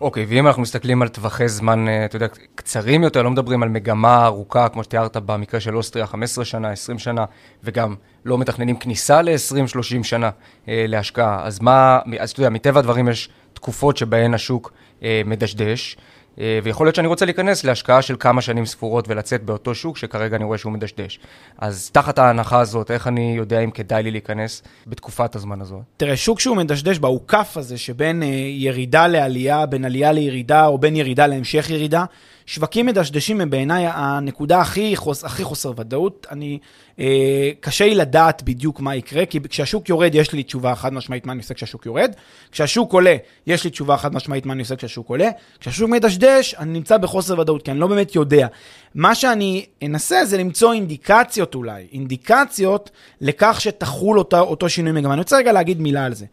אוקיי, 0.01 0.23
okay, 0.23 0.27
ואם 0.29 0.47
אנחנו 0.47 0.63
מסתכלים 0.63 1.03
על 1.03 1.09
טווחי 1.09 1.49
זמן, 1.49 1.89
אה, 1.89 2.05
אתה 2.05 2.17
יודע, 2.17 2.27
קצרים 2.55 3.03
יותר, 3.03 3.23
לא 3.23 3.31
מדברים 3.31 3.63
על 3.63 3.69
מגמה 3.69 4.27
ארוכה, 4.27 4.69
כמו 4.69 4.85
שתיארת 4.85 5.17
במקרה 5.17 5.61
של 5.61 5.77
אוסטריה, 5.77 6.07
15 6.07 6.45
שנה, 6.45 6.71
20 6.71 6.99
שנה, 6.99 7.25
וגם 7.65 7.95
לא 8.25 8.39
מתכננים 8.39 8.77
כניסה 8.77 9.23
ל-20-30 9.23 10.03
שנה 10.03 10.31
אה, 10.69 10.85
להשקעה, 10.89 11.47
אז 11.47 11.61
מה, 11.61 11.99
אז 12.19 12.31
אתה 12.31 12.41
יודע, 12.41 12.51
מטבע 12.51 12.81
הדברים 12.81 13.09
יש 13.09 13.29
תקופות 13.53 13.97
שבהן 13.97 14.35
השוק 14.35 14.73
אה, 15.03 15.23
מדשדש. 15.25 15.97
אה, 16.41 16.59
ויכול 16.63 16.87
להיות 16.87 16.95
שאני 16.95 17.09
רוצה 17.09 17.25
להיכנס 17.25 17.65
להשקעה 17.65 18.03
של 18.03 18.17
כמה 18.19 18.41
שנים 18.41 18.67
ספורות 18.67 19.09
ולצאת 19.09 19.43
באותו 19.43 19.75
שוק 19.75 19.97
שכרגע 19.97 20.37
אני 20.37 20.45
רואה 20.45 20.59
שהוא 20.59 20.73
מדשדש. 20.73 21.21
אז 21.59 21.91
תחת 21.91 22.19
ההנחה 22.19 22.61
הזאת, 22.61 22.91
איך 22.91 23.07
אני 23.07 23.35
יודע 23.37 23.61
אם 23.61 23.71
כדאי 23.71 24.03
לי 24.03 24.11
להיכנס 24.11 24.63
בתקופת 24.87 25.35
הזמן 25.35 25.61
הזאת? 25.61 25.81
תראה, 25.97 26.17
שוק 26.17 26.41
שהוא 26.41 26.57
מדשדש 26.57 26.99
בה 26.99 27.09
הוא 27.09 27.21
כף 27.29 27.57
הזה 27.57 27.79
שבין 27.79 28.23
אה, 28.23 28.29
ירידה 28.51 29.07
לעלייה, 29.07 29.67
בין 29.67 29.85
עלייה 29.85 30.13
לירידה, 30.13 30.67
או 30.67 30.79
בין 30.79 30.97
ירידה 30.97 31.27
להמשך 31.27 31.71
ירידה. 31.71 32.05
שווקים 32.47 32.87
מדשדשים 32.87 33.41
הם 33.41 33.51
בעיניי 33.51 33.87
הנקודה 33.87 34.61
הכי, 34.61 34.97
חוס, 34.97 35.25
הכי 35.25 35.45
חוסר 35.45 35.73
ודאות. 35.77 36.27
אני, 36.31 36.59
אה, 36.99 37.51
קשה 37.61 37.85
לי 37.85 37.95
לדעת 37.95 38.43
בדיוק 38.43 38.81
מה 38.81 38.97
יקרה, 38.97 39.27
כי 39.27 39.41
כשהשוק 39.49 39.89
יורד 39.89 40.15
יש 40.15 40.33
לי 40.33 40.43
תשובה 40.43 40.75
חד 40.75 40.93
משמעית 40.93 41.27
מה 41.27 41.33
אני 41.33 41.41
עושה 41.41 41.55
כשהשוק 41.55 41.87
יורד, 41.87 42.13
כשהשוק 42.53 42.93
עולה 42.93 43.17
יש 43.47 43.65
לי 43.65 43.71
תשובה 43.71 43.97
חד 43.97 44.15
משמעית 44.15 44.47
מה 44.47 44.53
אני 44.53 44.63
עושה 44.63 44.77
כשהשוק 44.77 45.09
עולה, 45.09 45.29
כשהשוק 45.61 45.91
מדשדש 45.91 46.30
אני 46.59 46.73
נמצא 46.73 46.97
בחוסר 46.97 47.39
ודאות, 47.39 47.63
כי 47.63 47.71
אני 47.71 47.79
לא 47.79 47.87
באמת 47.87 48.15
יודע. 48.15 48.47
מה 48.95 49.15
שאני 49.15 49.67
אנסה 49.85 50.25
זה 50.25 50.39
למצוא 50.39 50.73
אינדיקציות 50.73 51.55
אולי, 51.55 51.87
אינדיקציות 51.93 52.91
לכך 53.21 53.61
שתחול 53.61 54.19
אותו, 54.19 54.41
אותו 54.41 54.69
שינוי 54.69 54.93
מגמה. 54.93 55.13
אני 55.13 55.21
רוצה 55.21 55.37
רגע 55.37 55.53
להגיד 55.53 55.81
מילה 55.81 56.05
על 56.05 56.15
זה. 56.15 56.27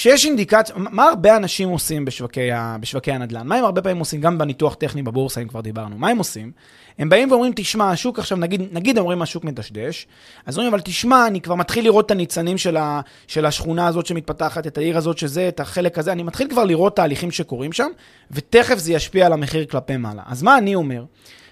כשיש 0.00 0.26
אינדיקציה, 0.26 0.74
מה 0.76 1.08
הרבה 1.08 1.36
אנשים 1.36 1.68
עושים 1.68 2.04
בשווקי, 2.04 2.52
ה, 2.52 2.76
בשווקי 2.80 3.12
הנדל"ן? 3.12 3.46
מה 3.46 3.56
הם 3.56 3.64
הרבה 3.64 3.82
פעמים 3.82 3.98
עושים? 3.98 4.20
גם 4.20 4.38
בניתוח 4.38 4.74
טכני 4.74 5.02
בבורסה, 5.02 5.40
אם 5.40 5.48
כבר 5.48 5.60
דיברנו. 5.60 5.98
מה 5.98 6.08
הם 6.08 6.18
עושים? 6.18 6.52
הם 6.98 7.08
באים 7.08 7.30
ואומרים, 7.30 7.52
תשמע, 7.56 7.90
השוק 7.90 8.18
עכשיו, 8.18 8.38
נגיד, 8.38 8.62
נגיד 8.72 8.98
אומרים 8.98 9.22
השוק 9.22 9.44
מדשדש, 9.44 10.06
אז 10.46 10.56
אומרים, 10.56 10.74
אבל 10.74 10.82
תשמע, 10.84 11.26
אני 11.26 11.40
כבר 11.40 11.54
מתחיל 11.54 11.84
לראות 11.84 12.06
את 12.06 12.10
הניצנים 12.10 12.58
של, 12.58 12.76
ה, 12.76 13.00
של 13.26 13.46
השכונה 13.46 13.86
הזאת 13.86 14.06
שמתפתחת, 14.06 14.66
את 14.66 14.78
העיר 14.78 14.96
הזאת 14.96 15.18
שזה, 15.18 15.48
את 15.48 15.60
החלק 15.60 15.98
הזה, 15.98 16.12
אני 16.12 16.22
מתחיל 16.22 16.48
כבר 16.48 16.64
לראות 16.64 16.96
תהליכים 16.96 17.30
שקורים 17.30 17.72
שם, 17.72 17.88
ותכף 18.30 18.78
זה 18.78 18.92
ישפיע 18.92 19.26
על 19.26 19.32
המחיר 19.32 19.64
כלפי 19.64 19.96
מעלה. 19.96 20.22
אז 20.26 20.42
מה 20.42 20.58
אני 20.58 20.74
אומר? 20.74 21.04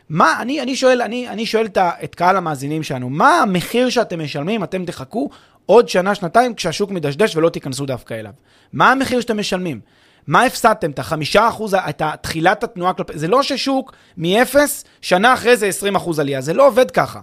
מה, 0.08 0.42
אני, 0.42 0.62
אני 0.62 0.76
שואל, 0.76 1.02
אני, 1.02 1.28
אני 1.28 1.46
שואל 1.46 1.66
את, 1.66 1.78
את 2.04 2.14
קהל 2.14 2.36
המאזינים 2.36 2.82
שלנו, 2.82 3.10
מה 3.10 3.40
המחיר 3.42 3.90
שאתם 3.90 4.22
משלמים, 4.22 4.64
אתם 4.64 4.84
תחכו 4.84 5.30
עוד 5.70 5.88
שנה, 5.88 6.14
שנתיים, 6.14 6.54
כשהשוק 6.54 6.90
מדשדש 6.90 7.36
ולא 7.36 7.48
תיכנסו 7.48 7.86
דווקא 7.86 8.14
אליו? 8.14 8.32
מה 8.72 8.92
המחיר 8.92 9.20
שאתם 9.20 9.38
משלמים? 9.38 9.80
מה 10.26 10.42
הפסדתם? 10.42 10.90
את 10.90 10.98
החמישה 10.98 11.48
אחוז, 11.48 11.74
את 11.74 12.02
תחילת 12.20 12.64
התנועה 12.64 12.92
כלפי... 12.92 13.18
זה 13.18 13.28
לא 13.28 13.42
ששוק 13.42 13.92
מ-0, 14.16 14.56
שנה 15.00 15.34
אחרי 15.34 15.56
זה 15.56 15.66
20 15.66 15.96
אחוז 15.96 16.18
עלייה, 16.18 16.40
זה 16.40 16.54
לא 16.54 16.66
עובד 16.66 16.90
ככה. 16.90 17.20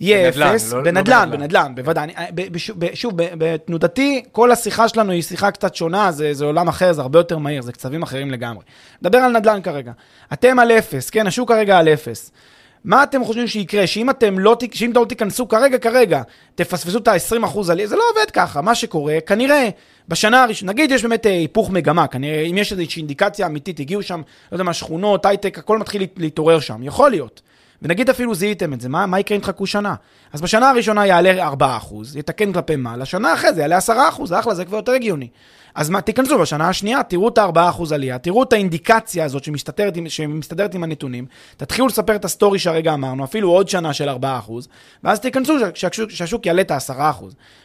יהיה 0.00 0.28
אפס, 0.28 0.72
לא, 0.72 0.82
בנדל"ן, 0.82 1.28
לא 1.30 1.36
בנדל"ן, 1.36 1.74
בוודאי. 1.74 2.04
אני, 2.04 2.14
ב, 2.34 2.42
ב, 2.52 2.58
ב, 2.78 2.94
שוב, 2.94 3.12
בתנודתי, 3.16 4.22
כל 4.32 4.52
השיחה 4.52 4.88
שלנו 4.88 5.12
היא 5.12 5.22
שיחה 5.22 5.50
קצת 5.50 5.74
שונה, 5.74 6.12
זה, 6.12 6.34
זה 6.34 6.44
עולם 6.44 6.68
אחר, 6.68 6.92
זה 6.92 7.02
הרבה 7.02 7.18
יותר 7.18 7.38
מהיר, 7.38 7.62
זה 7.62 7.72
קצבים 7.72 8.02
אחרים 8.02 8.30
לגמרי. 8.30 8.64
נדבר 9.02 9.18
על 9.18 9.32
נדל"ן 9.32 9.62
כרגע. 9.62 9.92
אתם 10.32 10.58
על 10.58 10.70
אפס, 10.72 11.10
כן, 11.10 11.26
השוק 11.26 11.48
כרגע 11.48 11.78
על 11.78 11.88
אפס. 11.88 12.32
מה 12.84 13.02
אתם 13.02 13.24
חושבים 13.24 13.46
שיקרה? 13.46 13.86
שאם 13.86 14.10
אתם 14.10 14.38
לא, 14.38 14.56
שאם 14.72 14.92
לא 14.94 15.06
תיכנסו 15.08 15.48
כרגע, 15.48 15.78
כרגע, 15.78 16.22
תפספסו 16.54 16.98
את 16.98 17.08
ה-20% 17.08 17.58
עלייה, 17.70 17.88
זה 17.88 17.96
לא 17.96 18.02
עובד 18.10 18.30
ככה. 18.30 18.60
מה 18.60 18.74
שקורה, 18.74 19.18
כנראה, 19.26 19.68
בשנה 20.08 20.42
הראשונה, 20.42 20.72
נגיד 20.72 20.90
יש 20.90 21.02
באמת 21.02 21.26
אה, 21.26 21.30
היפוך 21.30 21.70
מגמה, 21.70 22.06
כנראה, 22.06 22.40
אם 22.40 22.58
יש 22.58 22.72
איזושהי 22.72 23.00
אינדיקציה 23.00 23.46
אמיתית, 23.46 23.80
הגיעו 23.80 24.02
שם, 24.02 24.22
לא 24.52 24.54
יודע 24.54 24.64
מה, 24.64 24.72
שכונות, 24.72 25.26
הייטק, 25.26 25.58
הכל 25.58 25.78
מתחיל 25.78 26.06
להתעורר 26.16 26.60
שם, 26.60 26.82
יכול 26.82 27.10
להיות. 27.10 27.42
ונגיד 27.82 28.10
אפילו 28.10 28.34
זיהיתם 28.34 28.72
את 28.72 28.80
זה, 28.80 28.88
מה, 28.88 29.06
מה 29.06 29.20
יקרה 29.20 29.36
אם 29.36 29.42
תחכו 29.42 29.66
שנה? 29.66 29.94
אז 30.32 30.40
בשנה 30.40 30.70
הראשונה 30.70 31.06
יעלה 31.06 31.48
4%, 31.52 31.54
יתקן 32.14 32.52
כלפי 32.52 32.76
מעלה, 32.76 33.04
שנה 33.04 33.34
אחרי 33.34 33.54
זה 33.54 33.60
יעלה 33.60 33.78
10%, 33.78 33.90
אחלה, 34.40 34.54
זה 34.54 34.64
כבר 34.64 34.76
יותר 34.76 34.92
הגיוני. 34.92 35.28
אז 35.76 35.90
מה, 35.90 36.00
תיכנסו 36.00 36.38
בשנה 36.38 36.68
השנייה, 36.68 37.02
תראו 37.02 37.28
את 37.28 37.38
ה-4% 37.38 37.94
עלייה, 37.94 38.18
תראו 38.18 38.42
את 38.42 38.52
האינדיקציה 38.52 39.24
הזאת 39.24 39.44
שמסתדרת 39.44 39.96
עם, 39.96 40.08
שמסתדרת 40.08 40.74
עם 40.74 40.82
הנתונים, 40.82 41.26
תתחילו 41.56 41.86
לספר 41.86 42.16
את 42.16 42.24
ה 42.24 42.30
story 42.30 42.58
שהרגע 42.58 42.94
אמרנו, 42.94 43.24
אפילו 43.24 43.50
עוד 43.50 43.68
שנה 43.68 43.92
של 43.92 44.08
4%, 44.08 44.12
ואז 45.04 45.20
תיכנסו 45.20 45.54
שהשוק, 45.74 46.10
שהשוק 46.10 46.46
יעלה 46.46 46.60
את 46.60 46.70
ה-10%. 46.70 47.24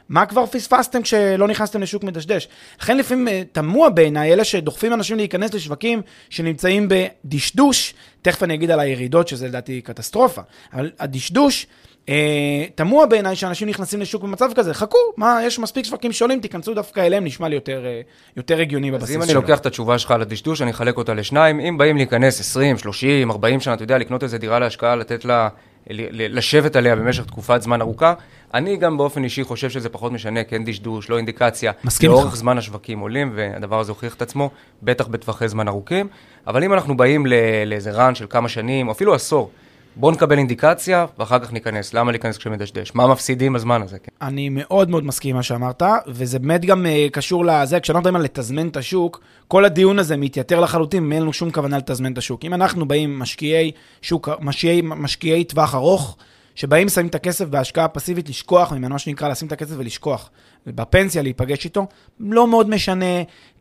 מה 0.10 0.26
כבר 0.26 0.46
פספסתם 0.46 1.02
כשלא 1.02 1.48
נכנסתם 1.48 1.82
לשוק 1.82 2.04
מדשדש? 2.04 2.48
לכן 2.82 2.98
לפעמים 2.98 3.28
אה, 3.28 3.44
תמוה 3.52 3.90
בעיניי 3.90 4.34
אלה 4.34 4.44
שדוחפים 4.44 4.94
אנשים 4.94 5.18
להיכנס 5.18 5.54
לשווקים 5.54 6.02
שנמצאים 6.30 6.88
בדשדוש, 6.90 7.94
תכף 8.22 8.44
אני 8.44 8.54
אגיד 8.54 8.72
על 8.72 8.80
הירידות, 8.80 9.28
שזה 9.28 9.48
לדעתי 9.48 9.82
קטסטרופה, 9.82 10.42
אבל 10.74 10.92
הדשדוש... 11.00 11.68
אה, 12.10 12.66
תמוה 12.76 13.06
בעיניי 13.06 13.36
שאנשים 13.36 13.68
נכנסים 13.68 14.02
לשוק 14.02 14.24
במצב 14.24 14.50
כזה, 14.56 14.74
חכו, 14.74 14.98
מה, 15.18 15.40
יש 15.44 15.60
מספיק 15.60 15.86
שווקים 15.86 16.12
שעולים, 16.12 16.40
תיכנסו 16.40 16.74
דווקא 16.74 17.00
אליהם, 17.00 17.26
נשמע 17.26 17.48
לי 17.48 17.56
יותר, 17.56 17.86
אה, 17.86 18.02
יותר 18.38 18.60
הגיוני 18.60 18.92
בבסיס 18.92 19.10
שלו. 19.10 19.24
אז 19.24 19.30
אם 19.30 19.36
אני 19.36 19.42
לוקח 19.42 19.60
את 19.60 19.66
התשובה 19.66 19.98
שלך 19.98 20.12
על 20.12 20.22
הדשדוש, 20.22 20.62
אני 20.62 20.72
אחלק 20.72 20.98
אותה 20.98 21.14
לשניים, 21.14 21.60
אם 21.60 21.78
באים 21.78 21.98
להיכנס 21.98 22.40
20, 22.40 22.78
30, 22.78 23.32
40 23.32 23.60
שנה, 23.60 23.74
אתה 23.74 23.84
יודע, 23.84 23.98
לקנות 23.98 24.24
איזה 24.24 24.38
דירה 24.38 24.60
להשקעה, 24.60 24.96
לתת 24.96 25.26
לה, 25.26 25.50
לשבת 25.88 26.76
עליה 26.76 26.96
במשך 26.96 27.26
תקופת 27.26 27.62
זמן 27.62 27.82
ארוכה, 27.82 28.14
אני 28.54 28.78
גם 28.78 28.98
באופן 28.98 29.24
אישי 29.24 29.44
חושב 29.44 29.70
שזה 29.70 29.90
פחות 29.90 30.12
משנה, 30.12 30.44
כן 30.44 30.64
דשדוש, 30.66 31.10
לא 31.10 31.18
אינדיקציה. 31.18 31.72
מסכים 31.84 32.12
לאורך 32.12 32.36
זמן 32.36 32.58
השווקים 32.58 33.00
עולים, 33.00 33.32
והדבר 33.36 33.80
הזה 33.80 33.92
הוכיח 33.92 34.16
את 34.16 34.22
עצמו, 34.22 34.50
בטח 34.84 35.08
בטווחי 35.08 35.48
זמן 35.48 35.68
ארוכים. 35.68 36.08
אבל 36.48 36.64
אם 36.64 36.74
אנחנו 36.74 36.98
באים 36.98 37.26
לאיזה 37.66 37.92
רן 37.92 38.16
של 38.16 38.26
כמה 38.30 38.50
שנים, 38.50 38.88
או 38.88 38.92
אפילו 38.92 39.14
עשור, 39.14 39.52
בואו 39.96 40.12
נקבל 40.12 40.38
אינדיקציה, 40.38 41.06
ואחר 41.20 41.40
כך 41.40 41.54
ניכנס. 41.54 41.94
למה 41.94 42.12
להיכנס 42.12 42.38
כשמדשדש? 42.38 42.92
מה 42.96 43.08
מפסידים 43.08 43.54
בזמן 43.54 43.82
הזה? 43.82 44.00
כן? 44.00 44.12
אני 44.22 44.50
מאוד 44.50 44.90
מאוד 44.90 45.06
מסכים 45.06 45.30
עם 45.30 45.36
מה 45.36 45.44
שאמרת, 45.44 45.84
וזה 46.08 46.40
באמת 46.40 46.66
גם 46.66 46.86
uh, 46.86 47.12
קשור 47.12 47.46
לזה, 47.46 47.80
כשאנחנו 47.80 48.00
מדברים 48.00 48.16
על 48.16 48.22
לתזמן 48.22 48.68
את 48.68 48.78
השוק, 48.78 49.22
כל 49.48 49.66
הדיון 49.66 50.00
הזה 50.00 50.18
מתייתר 50.18 50.60
לחלוטין, 50.60 51.12
אין 51.12 51.22
לנו 51.22 51.34
שום 51.34 51.52
כוונה 51.52 51.78
לתזמן 51.78 52.14
את 52.14 52.18
השוק. 52.18 52.46
אם 52.46 52.54
אנחנו 52.54 52.88
באים 52.88 53.20
משקיעי 53.20 53.72
שוק, 54.02 54.30
משקיעי, 54.40 54.82
משקיעי 54.84 55.44
טווח 55.44 55.76
ארוך, 55.76 56.18
שבאים 56.56 56.90
שמים 56.90 57.08
את 57.08 57.16
הכסף 57.16 57.46
בהשקעה 57.46 57.88
פסיבית, 57.88 58.30
לשכוח 58.30 58.72
ממנו, 58.72 58.94
מה 58.94 59.00
שנקרא 59.00 59.30
לשים 59.30 59.48
את 59.48 59.52
הכסף 59.52 59.76
ולשכוח. 59.78 60.30
בפנסיה 60.68 61.22
להיפגש 61.22 61.66
איתו, 61.66 61.88
לא 62.20 62.48
מאוד 62.48 62.70
משנה, 62.70 63.06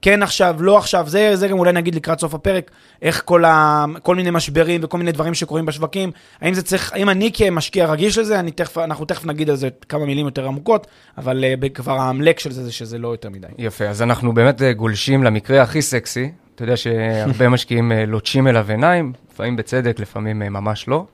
כן 0.03 0.23
עכשיו, 0.23 0.57
לא 0.63 0.79
עכשיו, 0.79 1.09
זה, 1.09 1.37
זה 1.37 1.49
גם 1.49 1.59
אולי 1.59 1.73
נגיד 1.73 1.95
לקראת 1.95 2.21
סוף 2.21 2.35
הפרק, 2.35 2.71
איך 3.03 3.23
כל, 3.25 3.45
ה, 3.45 3.85
כל 4.03 4.17
מיני 4.17 4.31
משברים 4.31 4.81
וכל 4.85 4.99
מיני 4.99 5.13
דברים 5.13 5.35
שקורים 5.35 5.67
בשווקים, 5.67 6.11
האם 6.41 6.55
זה 6.55 6.63
צריך, 6.63 6.93
האם 6.93 7.11
אני 7.11 7.31
כמשקיע 7.35 7.87
רגיש 7.87 8.19
לזה, 8.19 8.41
אני 8.41 8.51
תכף, 8.51 8.79
אנחנו 8.79 9.05
תכף 9.05 9.25
נגיד 9.25 9.51
על 9.51 9.57
זה 9.57 9.69
כמה 9.89 10.07
מילים 10.07 10.27
יותר 10.27 10.47
עמוקות, 10.47 10.87
אבל 11.19 11.45
uh, 11.63 11.69
כבר 11.69 11.99
האמלק 11.99 12.39
של 12.39 12.53
זה 12.53 12.65
זה 12.65 12.73
שזה 12.73 12.99
לא 12.99 13.09
יותר 13.09 13.31
מדי. 13.31 13.47
יפה, 13.59 13.85
אז 13.85 14.03
אנחנו 14.03 14.35
באמת 14.35 14.63
אה, 14.63 14.73
גולשים 14.73 15.25
למקרה 15.25 15.63
הכי 15.63 15.83
סקסי, 15.83 16.31
אתה 16.55 16.65
יודע 16.65 16.77
שהרבה 16.77 17.49
משקיעים 17.55 17.93
אה, 17.93 18.07
לוטשים 18.07 18.49
אליו 18.49 18.67
עיניים, 18.69 19.13
לפעמים 19.33 19.57
בצדק, 19.57 20.01
לפעמים 20.01 20.39
ממש 20.39 20.89
לא. 20.89 21.05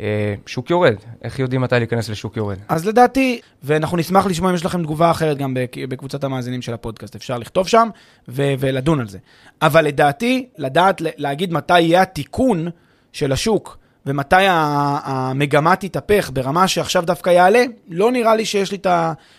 אה, 0.00 0.34
שוק 0.46 0.70
יורד, 0.70 0.94
איך 1.22 1.38
יודעים 1.38 1.60
מתי 1.60 1.74
להיכנס 1.78 2.08
לשוק 2.08 2.36
יורד? 2.36 2.58
אז 2.68 2.86
לדעתי, 2.86 3.40
ואנחנו 3.62 3.96
נשמח 3.96 4.26
לשמוע 4.26 4.50
אם 4.50 4.54
יש 4.54 4.64
לכם 4.64 4.82
תגובה 4.82 5.10
אחרת 5.10 5.38
גם 5.38 5.56
בקבוצת 5.88 6.24
המאזינים 6.24 6.62
של 6.62 6.74
הפודקאסט, 6.74 7.16
אפשר 7.16 7.38
לכתוב 7.38 7.68
שם 7.68 7.88
ו- 8.28 8.54
ולדון 8.58 9.00
על 9.00 9.08
זה. 9.08 9.18
אבל 9.62 9.84
לדעתי, 9.84 10.46
לדעת 10.58 11.02
להגיד 11.16 11.52
מתי 11.52 11.80
יהיה 11.80 12.02
התיקון 12.02 12.68
של 13.12 13.32
השוק 13.32 13.78
ומתי 14.06 14.36
המגמה 14.48 15.76
תתהפך 15.76 16.30
ברמה 16.32 16.68
שעכשיו 16.68 17.06
דווקא 17.06 17.30
יעלה, 17.30 17.64
לא 17.88 18.12
נראה 18.12 18.36
לי 18.36 18.44
שיש 18.44 18.70
לי 18.72 18.76
את 18.76 18.86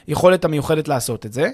היכולת 0.07 0.45
המיוחדת 0.45 0.87
לעשות 0.87 1.25
את 1.25 1.33
זה. 1.33 1.49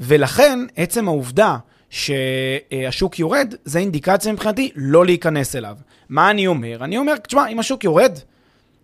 ולכן, 0.00 0.58
עצם 0.76 1.08
העובדה 1.08 1.56
שהשוק 1.90 3.18
יורד, 3.18 3.54
זה 3.64 3.78
אינדיקציה 3.78 4.32
מבחינתי 4.32 4.70
לא 4.76 5.06
להיכנס 5.06 5.56
אליו. 5.56 5.76
מה 6.08 6.30
אני 6.30 6.46
אומר? 6.46 6.84
אני 6.84 6.98
אומר, 6.98 7.16
תשמע, 7.16 7.48
אם 7.48 7.58
השוק 7.58 7.84
יורד, 7.84 8.18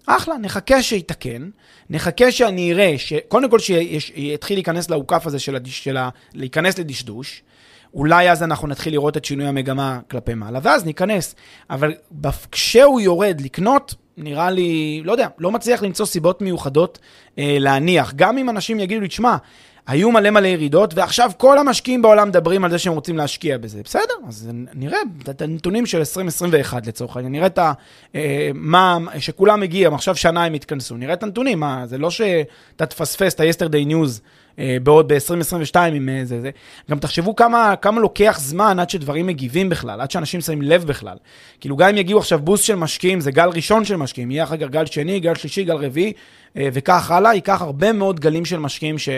אחלה, 0.07 0.39
נחכה 0.39 0.83
שיתקן, 0.83 1.49
נחכה 1.91 2.33
שאני 2.33 2.73
אראה, 2.73 2.95
קודם 3.29 3.51
כל 3.51 3.59
שיתחיל 3.59 4.57
להיכנס 4.57 4.91
לאוכף 4.91 5.27
הזה 5.27 5.39
של, 5.39 5.57
הדש, 5.57 5.85
של 5.85 5.97
ה... 5.97 6.09
להיכנס 6.35 6.79
לדשדוש, 6.79 7.43
אולי 7.95 8.31
אז 8.31 8.43
אנחנו 8.43 8.69
נתחיל 8.69 8.93
לראות 8.93 9.17
את 9.17 9.25
שינוי 9.25 9.47
המגמה 9.47 10.01
כלפי 10.11 10.35
מעלה, 10.35 10.59
ואז 10.63 10.85
ניכנס. 10.85 11.35
אבל 11.71 11.95
כשהוא 12.53 13.01
יורד 13.01 13.41
לקנות, 13.41 13.95
נראה 14.17 14.51
לי, 14.51 15.03
לא 15.05 15.13
יודע, 15.13 15.29
לא 15.39 15.51
מצליח 15.51 15.83
למצוא 15.83 16.07
סיבות 16.07 16.43
מיוחדות 16.43 16.99
אה, 17.39 17.57
להניח. 17.61 18.13
גם 18.17 18.39
אם 18.39 18.51
אנשים 18.51 18.81
יגידו 18.81 19.01
לי, 19.01 19.09
תשמע, 19.09 19.37
היו 19.89 20.11
מלא 20.13 20.31
מלא 20.31 20.47
ירידות, 20.47 20.95
ועכשיו 20.95 21.31
כל 21.37 21.59
המשקיעים 21.59 22.03
בעולם 22.03 22.29
מדברים 22.29 22.65
על 22.65 22.71
זה 22.71 22.79
שהם 22.79 22.93
רוצים 22.93 23.17
להשקיע 23.17 23.59
בזה. 23.59 23.81
בסדר, 23.85 24.15
אז 24.29 24.51
נראה 24.75 24.99
את 25.31 25.43
הנתונים 25.43 25.87
של 25.87 25.99
2021 25.99 26.87
לצורך 26.87 27.17
העניין, 27.17 27.33
נראה 27.33 27.47
את 27.47 27.59
ה... 27.59 27.73
אה, 28.15 28.51
מה, 28.55 28.99
שכולם 29.19 29.61
מגיעים, 29.61 29.95
עכשיו 29.95 30.17
שנה 30.17 30.45
הם 30.45 30.55
יתכנסו, 30.55 30.97
נראה 30.97 31.15
את 31.15 31.23
הנתונים, 31.23 31.61
מה, 31.61 31.87
זה 31.87 31.99
לא 31.99 32.11
שאתה 32.11 32.87
תפספס 32.87 33.35
את 33.35 33.41
ה-yesterday 33.41 33.91
news 33.91 34.21
אה, 34.59 34.77
בעוד 34.83 35.13
ב-2022 35.13 35.79
עם 35.79 36.09
אה, 36.09 36.25
זה. 36.25 36.51
גם 36.91 36.99
תחשבו 36.99 37.37
כמה, 37.37 37.75
כמה 37.77 38.01
לוקח 38.01 38.39
זמן 38.41 38.79
עד 38.79 38.91
שדברים 38.91 39.27
מגיבים 39.27 39.69
בכלל, 39.69 40.01
עד 40.01 40.11
שאנשים 40.11 40.41
שמים 40.41 40.63
לב 40.63 40.85
בכלל. 40.85 41.17
כאילו, 41.61 41.77
גם 41.77 41.89
אם 41.89 41.97
יגיעו 41.97 42.19
עכשיו 42.19 42.39
בוסט 42.39 42.65
של 42.65 42.75
משקיעים, 42.75 43.21
זה 43.21 43.31
גל 43.31 43.49
ראשון 43.49 43.85
של 43.85 43.97
משקיעים, 43.97 44.31
יהיה 44.31 44.45
אחר 44.45 44.57
כך 44.57 44.67
גל 44.67 44.87
שני, 44.87 45.21
גל 45.21 45.35
שלישי, 45.35 45.65
גל 45.65 45.77
רביעי, 45.77 46.13
וכך 46.57 47.11
הלאה, 47.11 47.35
ייקח 47.35 47.63
הרבה 47.63 47.93
מאוד 47.93 48.21
גלים 48.21 48.45
של 48.45 48.59
משקיעים 48.59 48.99
ש, 48.99 49.09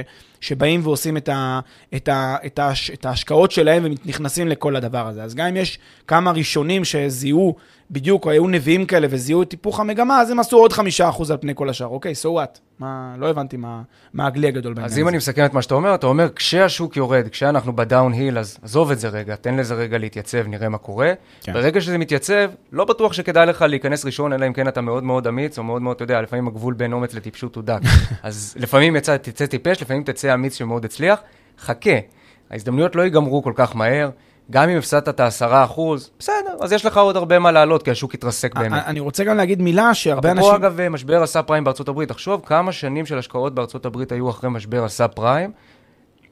שבאים 0.41 0.81
ועושים 0.85 1.17
את, 1.17 1.29
ה, 1.29 1.61
את, 1.97 2.09
ה, 2.09 2.37
את, 2.47 2.59
ה, 2.59 2.73
את 2.93 3.07
ההשקעות 3.07 3.51
שלהם 3.51 3.85
ונכנסים 3.85 4.49
לכל 4.49 4.77
הדבר 4.77 5.07
הזה. 5.07 5.23
אז 5.23 5.35
גם 5.35 5.47
אם 5.47 5.57
יש 5.57 5.79
כמה 6.07 6.31
ראשונים 6.31 6.85
שזיהו 6.85 7.57
בדיוק, 7.91 8.25
או 8.25 8.31
היו 8.31 8.49
נביאים 8.49 8.87
כאלה 8.87 9.07
וזיהו 9.11 9.43
את 9.43 9.53
היפוך 9.53 9.81
המגמה, 9.81 10.21
אז 10.21 10.31
הם 10.31 10.41
עשו 10.41 10.57
עוד 10.57 10.73
חמישה 10.73 11.09
אחוז 11.09 11.31
על 11.31 11.37
פני 11.37 11.53
כל 11.55 11.69
השאר. 11.69 11.87
אוקיי, 11.87 12.13
so 12.23 12.27
what? 12.27 12.59
מה, 12.79 13.15
לא 13.19 13.31
הבנתי 13.31 13.57
מה, 13.57 13.83
מה 14.13 14.27
הגלי 14.27 14.49
הגדול 14.49 14.73
בעניין 14.73 14.87
הזה. 14.87 14.95
אז 14.95 14.99
אם 14.99 15.09
אני 15.09 15.17
מסכם 15.17 15.45
את 15.45 15.55
מה 15.55 15.63
שאתה 15.63 15.75
אומר, 15.75 15.95
אתה 15.95 16.07
אומר, 16.07 16.29
כשהשוק 16.37 16.97
יורד, 16.97 17.29
כשאנחנו 17.29 17.77
בדאון 17.77 18.13
היל, 18.13 18.39
אז 18.39 18.59
עזוב 18.63 18.91
את 18.91 18.99
זה 18.99 19.09
רגע, 19.09 19.37
תן 19.37 19.57
לזה 19.57 19.75
רגע 19.75 19.99
להתייצב, 19.99 20.47
נראה 20.47 20.69
מה 20.69 20.79
קורה. 20.79 21.13
כן. 21.43 21.53
ברגע 21.53 21.81
שזה 21.81 21.99
מתייצב, 21.99 22.51
לא 22.73 22.85
בטוח 22.85 23.13
שכדאי 23.13 23.47
לך 23.47 23.63
להיכנס 23.63 24.05
ראשון, 24.05 24.33
אלא 24.33 24.47
אם 24.47 24.53
כן 24.53 24.69
אתה 24.69 24.81
מאוד 24.81 25.05
מאוד 25.05 25.27
אמיץ, 25.27 25.59
או 25.59 25.65
מאוד 25.65 25.83
מאוד, 25.83 25.95
אתה 25.95 26.05
יודע, 26.05 26.23
לפעמים 26.23 26.49
הגבול 26.49 26.75
בין 26.75 26.93
אומץ 26.93 27.15
לטיפשות 27.15 27.57
הוא 27.57 27.65
דק. 27.65 27.81
אז 28.23 28.55
לפעמים 28.59 28.97
יצא, 28.97 29.17
תצא 29.17 29.47
טיפש, 29.47 29.83
לפעמים 29.83 30.03
תצא 30.05 30.30
אמיץ 30.35 30.55
שמאוד 30.55 30.85
הצליח. 30.85 31.21
חכה, 31.59 31.91
ההזדמנויות 32.51 32.97
לא 32.97 33.03
ייגמרו 33.03 33.43
כל 33.43 33.53
כך 33.57 33.77
מהר. 33.77 34.11
גם 34.51 34.69
אם 34.69 34.79
הפסדת 34.79 35.09
את 35.09 35.21
ה-10 35.21 35.65
אחוז, 35.65 36.11
בסדר, 36.19 36.57
אז 36.61 36.73
יש 36.73 36.87
לך 36.87 36.97
עוד 36.97 37.17
הרבה 37.17 37.39
מה 37.39 37.53
לעלות, 37.53 37.83
כי 37.83 37.91
השוק 37.91 38.15
יתרסק 38.15 38.55
באמת. 38.55 38.83
אני 38.87 39.01
רוצה 39.01 39.25
גם 39.25 39.37
להגיד 39.37 39.63
מילה 39.63 39.95
שהרבה 39.95 40.31
אנשים... 40.31 40.51
פה 40.51 40.57
אגב, 40.57 40.89
משבר 40.89 41.23
הסאב 41.23 41.45
פריים 41.45 41.65
בארצות 41.65 41.89
הברית, 41.89 42.09
תחשוב 42.09 42.43
כמה 42.47 42.73
שנים 42.73 43.07
של 43.07 43.19
השקעות 43.19 43.55
בארצות 43.55 43.87
הברית 43.87 44.13
היו 44.13 44.31
אחרי 44.31 44.51
משבר 44.51 44.85
הסאב 44.85 45.11
פריים, 45.11 45.53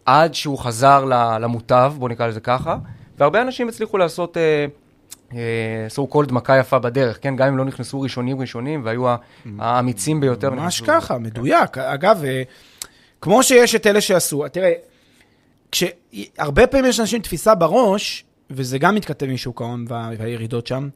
עד 0.06 0.34
שהוא 0.34 0.58
חזר 0.58 1.04
למוטב, 1.40 1.92
בוא 1.98 2.08
נקרא 2.08 2.26
לזה 2.26 2.40
ככה, 2.40 2.76
והרבה 3.18 3.42
אנשים 3.42 3.68
הצליחו 3.68 3.98
לעשות 3.98 4.36
uh, 4.36 5.30
uh, 5.30 5.34
so 5.96 6.14
called 6.14 6.32
מכה 6.32 6.58
יפה 6.58 6.78
בדרך, 6.78 7.18
כן? 7.20 7.36
גם 7.36 7.48
אם 7.48 7.56
לא 7.56 7.64
נכנסו 7.64 8.00
ראשונים 8.00 8.40
ראשונים, 8.40 8.80
והיו 8.84 9.14
האמיצים 9.58 10.20
ביותר. 10.20 10.50
ממש 10.50 10.80
ככה, 10.80 11.18
מדויק. 11.18 11.78
אגב, 11.78 12.22
כמו 13.20 13.42
שיש 13.42 13.74
את 13.74 13.86
אלה 13.86 14.00
שעשו, 14.00 14.48
תראה, 14.52 14.72
כשהרבה 15.72 16.66
פעמים 16.66 16.86
יש 16.86 17.00
אנשים 17.00 17.22
תפיסה 17.22 17.54
בראש, 17.54 18.24
וזה 18.50 18.78
גם 18.78 18.94
מתכתב 18.94 19.26
עם 19.26 19.36
שוק 19.36 19.60
ההון 19.60 19.84
והירידות 19.88 20.66
שם, 20.66 20.88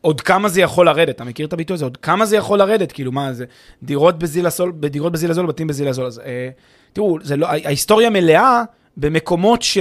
עוד 0.00 0.20
כמה 0.20 0.48
זה 0.48 0.60
יכול 0.60 0.86
לרדת, 0.86 1.16
אתה 1.16 1.24
מכיר 1.24 1.46
את 1.46 1.52
הביטוי 1.52 1.74
הזה? 1.74 1.84
עוד 1.84 1.96
כמה 1.96 2.26
זה 2.26 2.36
יכול 2.36 2.58
לרדת? 2.58 2.92
כאילו, 2.92 3.12
מה 3.12 3.32
זה? 3.32 3.44
דירות 3.82 4.18
בזיל 4.18 4.46
הזול, 4.46 4.72
דירות 4.72 5.12
בזיל 5.12 5.30
הזול, 5.30 5.46
בתים 5.46 5.66
בזיל 5.66 5.88
הזול. 5.88 6.06
אז 6.06 6.18
אה, 6.18 6.48
תראו, 6.92 7.18
לא, 7.36 7.46
ההיסטוריה 7.46 8.10
מלאה 8.10 8.62
במקומות 8.96 9.62
ש... 9.62 9.78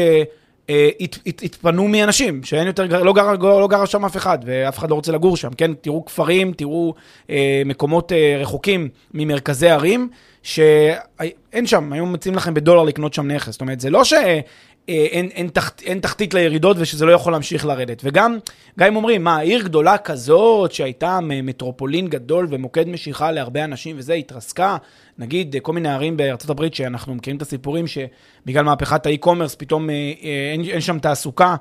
אה, 0.69 0.89
הת, 0.99 1.17
הת, 1.25 1.41
התפנו 1.43 1.87
מאנשים, 1.87 2.43
שאין 2.43 2.67
יותר, 2.67 3.03
לא 3.03 3.13
גר, 3.13 3.33
לא 3.33 3.67
גר 3.67 3.85
שם 3.85 4.05
אף 4.05 4.17
אחד, 4.17 4.39
ואף 4.45 4.77
אחד 4.77 4.89
לא 4.89 4.95
רוצה 4.95 5.11
לגור 5.11 5.37
שם, 5.37 5.49
כן? 5.57 5.73
תראו 5.73 6.05
כפרים, 6.05 6.53
תראו 6.53 6.93
אה, 7.29 7.61
מקומות 7.65 8.11
אה, 8.11 8.37
רחוקים 8.39 8.89
ממרכזי 9.13 9.69
ערים, 9.69 10.09
שאין 10.43 11.65
שם, 11.65 11.93
היום 11.93 12.13
מציעים 12.13 12.37
לכם 12.37 12.53
בדולר 12.53 12.83
לקנות 12.83 13.13
שם 13.13 13.31
נכס. 13.31 13.51
זאת 13.51 13.61
אומרת, 13.61 13.79
זה 13.79 13.89
לא 13.89 14.03
שאין 14.03 14.41
אין, 14.87 15.29
אין, 15.33 15.47
תחת, 15.47 15.81
אין 15.81 15.99
תחתית 15.99 16.33
לירידות 16.33 16.77
ושזה 16.79 17.05
לא 17.05 17.11
יכול 17.11 17.31
להמשיך 17.31 17.65
לרדת. 17.65 18.01
וגם, 18.03 18.37
גם 18.79 18.87
אם 18.87 18.95
אומרים, 18.95 19.23
מה, 19.23 19.39
עיר 19.39 19.63
גדולה 19.63 19.97
כזאת, 19.97 20.71
שהייתה 20.71 21.19
מטרופולין 21.21 22.07
גדול 22.07 22.47
ומוקד 22.49 22.87
משיכה 22.87 23.31
להרבה 23.31 23.63
אנשים 23.63 23.95
וזה, 23.99 24.13
התרסקה, 24.13 24.77
נגיד 25.17 25.55
כל 25.61 25.73
מיני 25.73 25.89
ערים 25.89 26.17
בארצות 26.17 26.49
הברית, 26.49 26.73
שאנחנו 26.73 27.15
מכירים 27.15 27.37
את 27.37 27.41
הסיפורים, 27.41 27.85
שבגלל 27.87 28.63
מהפכת 28.63 29.05
האי-קומרס 29.05 29.55
פתאום 29.55 29.89
אה, 29.89 29.95
אה, 29.95 30.51
אין, 30.53 30.61
אין 30.63 30.81
שם 30.81 30.99
תעסוקה, 30.99 31.55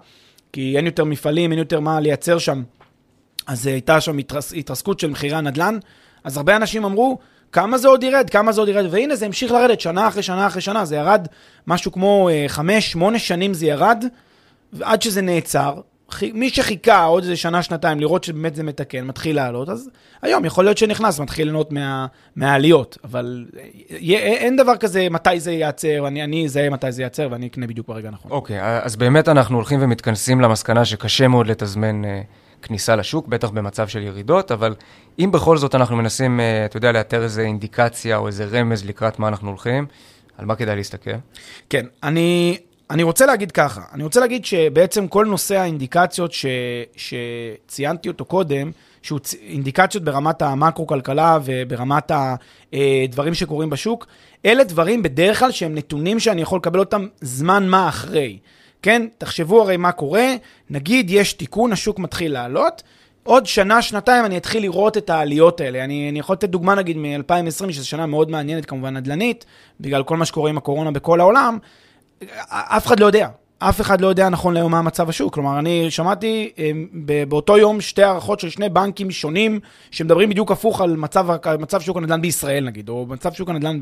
כי 0.53 0.77
אין 0.77 0.87
יותר 0.87 1.05
מפעלים, 1.05 1.51
אין 1.51 1.59
יותר 1.59 1.81
מה 1.81 2.01
לייצר 2.01 2.39
שם. 2.39 2.63
אז 3.47 3.67
הייתה 3.67 4.01
שם 4.01 4.19
התרס, 4.19 4.53
התרסקות 4.53 5.01
של 5.01 5.11
מחירי 5.11 5.37
הנדל"ן. 5.37 5.79
אז 6.25 6.37
הרבה 6.37 6.57
אנשים 6.57 6.85
אמרו, 6.85 7.19
כמה 7.53 7.79
זה 7.79 7.89
עוד 7.89 8.03
ירד, 8.03 8.31
כמה 8.31 8.53
זה 8.53 8.61
עוד 8.61 8.69
ירד, 8.69 8.87
והנה 8.91 9.17
זה 9.17 9.27
המשיך 9.27 9.53
לרדת 9.53 9.81
שנה 9.81 10.09
אחרי 10.09 10.23
שנה 10.23 10.47
אחרי 10.47 10.61
שנה, 10.61 10.85
זה 10.85 10.97
ירד 10.97 11.29
משהו 11.67 11.93
כמו 11.93 12.29
אה, 12.29 12.45
חמש, 12.49 12.93
שמונה 12.93 13.19
שנים 13.19 13.55
זה 13.55 13.67
ירד, 13.67 14.05
עד 14.81 15.03
שזה 15.03 15.23
נעצר. 15.23 15.81
מי 16.35 16.51
שחיכה 16.51 17.05
עוד 17.05 17.23
איזה 17.23 17.37
שנה, 17.37 17.63
שנתיים, 17.63 18.01
לראות 18.01 18.25
שבאמת 18.25 18.55
זה 18.55 18.63
מתקן, 18.63 19.05
מתחיל 19.05 19.37
לעלות, 19.37 19.69
אז 19.69 19.91
היום 20.23 20.45
יכול 20.45 20.65
להיות 20.65 20.79
שנכנס, 20.79 21.21
מתחיל 21.21 21.45
ליהנות 21.45 21.73
מה, 21.73 22.07
מהעליות, 22.37 22.99
אבל 23.05 23.47
יה, 23.91 24.19
אין 24.19 24.57
דבר 24.57 24.77
כזה 24.77 25.09
מתי 25.11 25.41
זה 25.41 25.53
ייעצר, 25.53 26.09
אני 26.09 26.45
אזהה 26.45 26.71
מתי 26.71 26.93
זה 26.93 27.03
ייעצר 27.03 27.29
ואני 27.31 27.47
אקנה 27.47 27.67
בדיוק 27.67 27.89
ברגע 27.89 28.09
הנכון. 28.09 28.31
אוקיי, 28.31 28.61
okay, 28.61 28.85
אז 28.85 28.97
באמת 28.97 29.29
אנחנו 29.29 29.57
הולכים 29.57 29.83
ומתכנסים 29.83 30.41
למסקנה 30.41 30.85
שקשה 30.85 31.29
מאוד 31.29 31.47
לתזמן... 31.47 32.05
Uh... 32.05 32.07
כניסה 32.65 32.97
לשוק, 32.97 33.29
בטח 33.29 33.51
במצב 33.51 33.89
של 33.89 34.03
ירידות, 34.03 34.53
אבל 34.53 34.75
אם 35.19 35.31
בכל 35.33 35.57
זאת 35.57 35.75
אנחנו 35.75 35.97
מנסים, 35.97 36.41
אה, 36.41 36.65
אתה 36.65 36.77
יודע, 36.77 36.93
לאתר 36.93 37.23
איזה 37.23 37.43
אינדיקציה 37.43 38.17
או 38.17 38.27
איזה 38.27 38.45
רמז 38.45 38.85
לקראת 38.85 39.19
מה 39.19 39.29
אנחנו 39.29 39.49
הולכים, 39.49 39.87
על 40.39 40.47
מה 40.47 40.57
כדאי 40.57 40.77
להסתכל? 40.77 41.11
כן, 41.71 41.87
אני, 42.03 42.59
אני 42.91 43.03
רוצה 43.03 43.27
להגיד 43.27 43.53
ככה, 43.53 43.81
אני 43.93 44.05
רוצה 44.05 44.21
להגיד 44.21 44.45
שבעצם 44.45 45.09
כל 45.09 45.27
נושא 45.27 45.57
האינדיקציות 45.57 46.33
ש, 46.33 46.47
שציינתי 46.97 48.09
אותו 48.09 48.25
קודם, 48.25 48.71
שהוא 49.03 49.21
אינדיקציות 49.43 50.05
ברמת 50.05 50.43
המקרו-כלכלה 50.43 51.39
וברמת 51.45 52.11
הדברים 52.13 53.33
אה, 53.33 53.35
שקורים 53.35 53.71
בשוק, 53.71 54.07
אלה 54.47 54.65
דברים 54.65 55.03
בדרך 55.03 55.39
כלל 55.39 55.51
שהם 55.51 55.75
נתונים 55.75 56.21
שאני 56.21 56.43
יכול 56.43 56.59
לקבל 56.59 56.79
אותם 56.79 57.07
זמן 57.21 57.69
מה 57.69 57.89
אחרי. 57.89 58.39
כן, 58.83 59.07
תחשבו 59.19 59.63
הרי 59.63 59.77
מה 59.77 59.93
קורה, 59.93 60.35
נגיד 60.71 61.11
יש 61.11 61.33
תיקון, 61.33 61.73
השוק 61.73 61.99
מתחיל 61.99 62.33
לעלות, 62.33 62.83
עוד 63.23 63.47
שנה, 63.47 63.83
שנתיים 63.83 64.25
אני 64.25 64.37
אתחיל 64.37 64.63
לראות 64.63 64.97
את 64.97 65.11
העליות 65.11 65.61
האלה. 65.61 65.85
אני, 65.85 66.09
אני 66.11 66.19
יכול 66.19 66.35
לתת 66.35 66.49
דוגמה 66.49 66.75
נגיד 66.75 66.97
מ-2020, 66.97 67.73
שזו 67.73 67.89
שנה 67.89 68.07
מאוד 68.07 68.31
מעניינת 68.31 68.67
כמובן 68.67 68.97
נדל"נית, 68.97 69.45
בגלל 69.81 70.03
כל 70.03 70.17
מה 70.17 70.25
שקורה 70.25 70.51
עם 70.51 70.59
הקורונה 70.59 70.91
בכל 70.91 71.21
העולם, 71.21 71.59
אף 72.49 72.87
אחד 72.87 73.01
לא 73.01 73.07
יודע. 73.07 73.29
אף 73.59 73.81
אחד 73.81 74.01
לא 74.01 74.07
יודע 74.07 74.29
נכון 74.29 74.55
להיום 74.55 74.73
מה 74.73 74.79
המצב 74.79 75.09
השוק. 75.09 75.35
כלומר, 75.35 75.59
אני 75.59 75.91
שמעתי 75.91 76.53
אה, 76.59 76.71
באותו 77.29 77.59
יום 77.59 77.81
שתי 77.81 78.03
הערכות 78.03 78.41
של 78.41 78.51
שני 78.51 78.69
בנקים 78.69 79.11
שונים, 79.11 79.61
שמדברים 79.91 80.31
בדיוק 80.31 80.53
הפוך 80.53 80.81
על 80.81 80.97
מצב, 80.97 81.27
מצב 81.59 81.81
שוק 81.81 81.97
הנדל"ן 81.97 82.23
בישראל, 82.23 82.65
נגיד, 82.65 82.89
או 82.89 83.07
מצב 83.09 83.33
שוק 83.33 83.49
הנדל"ן 83.49 83.81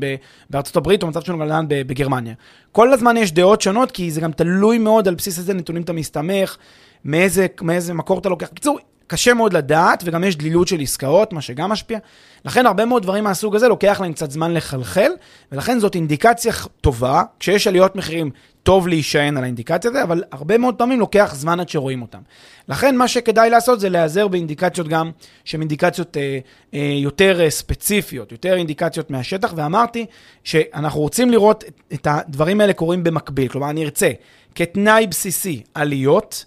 בארצות 0.49 0.75
הברית, 0.75 1.03
או 1.03 1.07
מצב 1.07 1.21
שוק 1.21 1.35
הנדל"ן 1.41 1.65
בגרמניה. 1.67 2.33
כל 2.71 2.93
הזמן 2.93 3.17
יש 3.17 3.31
דעות 3.31 3.61
שונות, 3.61 3.91
כי 3.91 4.11
זה 4.11 4.21
גם 4.21 4.31
תלוי 4.31 4.77
מאוד 4.77 5.07
על 5.07 5.15
בסיס 5.15 5.37
איזה 5.37 5.53
נתונים 5.53 5.81
אתה 5.81 5.93
מסתמך, 5.93 6.57
מאיזה, 7.05 7.47
מאיזה 7.61 7.93
מקור 7.93 8.19
אתה 8.19 8.29
לוקח. 8.29 8.49
בקיצור, 8.51 8.79
קשה 9.07 9.33
מאוד 9.33 9.53
לדעת, 9.53 10.03
וגם 10.05 10.23
יש 10.23 10.35
דלילות 10.35 10.67
של 10.67 10.79
עסקאות, 10.79 11.33
מה 11.33 11.41
שגם 11.41 11.69
משפיע. 11.69 11.99
לכן 12.45 12.65
הרבה 12.65 12.85
מאוד 12.85 13.03
דברים 13.03 13.23
מהסוג 13.23 13.55
הזה 13.55 13.67
לוקח 13.67 14.01
להם 14.01 14.13
קצת 14.13 14.31
זמן 14.31 14.53
לחלחל, 14.53 15.11
ולכן 15.51 15.79
זאת 15.79 15.95
אינדיקציה 15.95 16.53
טובה. 16.81 17.23
כשיש 17.39 17.67
עליות 17.67 17.95
מחירים, 17.95 18.31
טוב 18.63 18.87
להישען 18.87 19.37
על 19.37 19.43
האינדיקציה 19.43 19.91
הזאת, 19.91 20.03
אבל 20.03 20.23
הרבה 20.31 20.57
מאוד 20.57 20.75
פעמים 20.75 20.99
לוקח 20.99 21.33
זמן 21.35 21.59
עד 21.59 21.69
שרואים 21.69 22.01
אותם. 22.01 22.19
לכן 22.67 22.95
מה 22.95 23.07
שכדאי 23.07 23.49
לעשות 23.49 23.79
זה 23.79 23.89
להיעזר 23.89 24.27
באינדיקציות 24.27 24.87
גם, 24.87 25.11
שהן 25.45 25.61
אינדיקציות 25.61 26.17
אה, 26.17 26.39
אה, 26.73 26.79
יותר 26.79 27.41
אה, 27.41 27.49
ספציפיות, 27.49 28.31
יותר 28.31 28.53
אינדיקציות 28.55 29.11
מהשטח, 29.11 29.53
ואמרתי 29.55 30.05
שאנחנו 30.43 30.99
רוצים 30.99 31.29
לראות 31.29 31.63
את, 31.93 32.07
הדברים 32.09 32.61
האלה 32.61 32.73
קורים 32.73 33.03
במקביל. 33.03 33.47
כלומר, 33.47 33.69
אני 33.69 33.83
ארצה 33.83 34.11
כתנאי 34.55 35.07
בסיסי 35.07 35.63
עליות, 35.73 36.45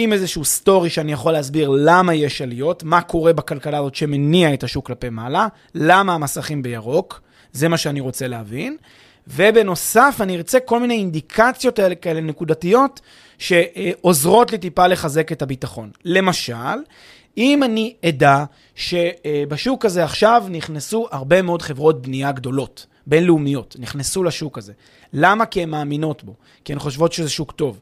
עם 0.00 0.12
איזשהו 0.12 0.44
סטורי 0.44 0.90
שאני 0.90 1.12
יכול 1.12 1.32
להסביר 1.32 1.68
למה 1.68 2.14
יש 2.14 2.42
עליות, 2.42 2.82
מה 2.82 3.00
קורה 3.00 3.32
בכלכלה 3.32 3.78
הזאת 3.78 3.94
שמניע 3.94 4.54
את 4.54 4.64
השוק 4.64 4.86
כלפי 4.86 5.08
מעלה, 5.08 5.48
למה 5.74 6.14
המסכים 6.14 6.62
בירוק, 6.62 7.20
זה 7.52 7.68
מה 7.68 7.76
שאני 7.76 8.00
רוצה 8.00 8.28
להבין. 8.28 8.76
ובנוסף, 9.26 10.18
אני 10.20 10.36
ארצה 10.36 10.60
כל 10.60 10.80
מיני 10.80 10.94
אינדיקציות 10.94 11.78
האלה, 11.78 11.94
כאלה 11.94 12.20
נקודתיות, 12.20 13.00
שעוזרות 13.38 14.52
לי 14.52 14.58
טיפה 14.58 14.86
לחזק 14.86 15.32
את 15.32 15.42
הביטחון. 15.42 15.90
למשל, 16.04 16.78
אם 17.38 17.62
אני 17.62 17.94
אדע 18.08 18.44
שבשוק 18.74 19.84
הזה 19.84 20.04
עכשיו 20.04 20.44
נכנסו 20.50 21.08
הרבה 21.10 21.42
מאוד 21.42 21.62
חברות 21.62 22.02
בנייה 22.02 22.32
גדולות, 22.32 22.86
בינלאומיות, 23.06 23.76
נכנסו 23.78 24.24
לשוק 24.24 24.58
הזה. 24.58 24.72
למה? 25.12 25.46
כי 25.46 25.62
הן 25.62 25.70
מאמינות 25.70 26.24
בו, 26.24 26.34
כי 26.64 26.72
הן 26.72 26.78
חושבות 26.78 27.12
שזה 27.12 27.30
שוק 27.30 27.52
טוב. 27.52 27.80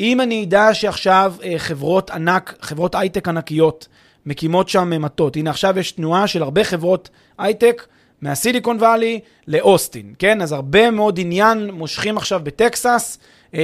אם 0.00 0.20
אני 0.20 0.44
אדע 0.44 0.74
שעכשיו 0.74 1.34
אה, 1.44 1.54
חברות 1.58 2.10
ענק, 2.10 2.54
חברות 2.60 2.94
הייטק 2.94 3.28
ענקיות, 3.28 3.88
מקימות 4.26 4.68
שם 4.68 5.02
מטות, 5.02 5.36
הנה 5.36 5.50
עכשיו 5.50 5.78
יש 5.78 5.92
תנועה 5.92 6.26
של 6.26 6.42
הרבה 6.42 6.64
חברות 6.64 7.10
הייטק, 7.38 7.86
מהסיליקון 8.22 8.76
וואלי 8.76 9.20
לאוסטין, 9.48 10.14
כן? 10.18 10.42
אז 10.42 10.52
הרבה 10.52 10.90
מאוד 10.90 11.20
עניין 11.20 11.70
מושכים 11.70 12.16
עכשיו 12.16 12.40
בטקסס, 12.42 13.18
אה, 13.54 13.60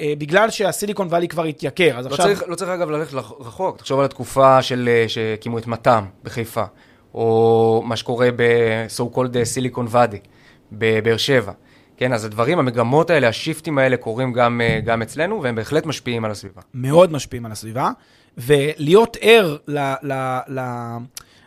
אה, 0.00 0.12
בגלל 0.18 0.50
שהסיליקון 0.50 1.06
וואלי 1.06 1.28
כבר 1.28 1.44
התייקר. 1.44 1.98
אז 1.98 2.06
לא 2.06 2.10
עכשיו... 2.10 2.26
צריך, 2.26 2.42
לא 2.48 2.54
צריך 2.54 2.70
אגב 2.70 2.90
ללכת 2.90 3.14
רחוק, 3.40 3.78
תחשוב 3.78 3.98
על 3.98 4.04
התקופה 4.04 4.62
של, 4.62 4.88
אה, 4.92 5.04
שהקימו 5.08 5.58
את 5.58 5.66
מתם 5.66 6.04
בחיפה, 6.24 6.64
או 7.14 7.82
מה 7.86 7.96
שקורה 7.96 8.28
ב-so 8.36 9.16
called 9.16 9.44
סיליקון 9.44 9.86
ואדי 9.90 10.18
בבאר 10.72 11.16
שבע. 11.16 11.52
כן, 11.96 12.12
אז 12.12 12.24
הדברים, 12.24 12.58
המגמות 12.58 13.10
האלה, 13.10 13.28
השיפטים 13.28 13.78
האלה 13.78 13.96
קורים 13.96 14.32
גם, 14.32 14.60
אה, 14.60 14.80
גם 14.84 15.02
אצלנו, 15.02 15.42
והם 15.42 15.54
בהחלט 15.54 15.86
משפיעים 15.86 16.24
על 16.24 16.30
הסביבה. 16.30 16.62
מאוד 16.74 17.12
משפיעים 17.12 17.46
על 17.46 17.52
הסביבה, 17.52 17.90
ולהיות 18.38 19.16
ער 19.20 19.56
ל... 19.68 19.78
ל, 20.02 20.12
ל 20.48 20.60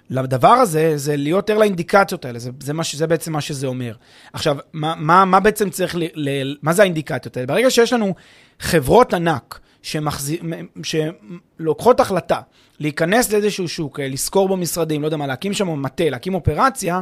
לדבר 0.10 0.48
הזה, 0.48 0.98
זה 0.98 1.16
להיות 1.18 1.50
ער 1.50 1.58
לאינדיקציות 1.58 2.26
האלה, 2.26 2.40
זה, 2.40 2.52
זה, 2.60 2.74
מה, 2.74 2.84
זה 2.94 3.08
בעצם 3.08 3.34
מה 3.34 3.42
שזה 3.42 3.68
אומר. 3.68 3.94
עכשיו, 4.34 4.58
מה, 4.74 4.94
מה, 4.98 5.26
מה 5.26 5.40
בעצם 5.40 5.70
צריך, 5.70 5.96
ל, 5.96 6.04
ל, 6.16 6.56
מה 6.62 6.74
זה 6.74 6.82
האינדיקציות 6.82 7.38
האלה? 7.38 7.48
ברגע 7.48 7.70
שיש 7.70 7.94
לנו 7.94 8.16
חברות 8.60 9.14
ענק, 9.14 9.60
שמחזיר, 9.82 10.42
שלוקחות 10.84 12.00
החלטה 12.00 12.40
להיכנס 12.80 13.32
לאיזשהו 13.32 13.68
שוק, 13.68 14.00
אה, 14.00 14.08
לשכור 14.08 14.48
בו 14.48 14.58
משרדים, 14.58 15.02
לא 15.02 15.08
יודע 15.08 15.18
מה, 15.18 15.28
להקים 15.28 15.54
שם 15.54 15.82
מטה, 15.82 16.10
להקים 16.10 16.36
אופרציה, 16.36 17.02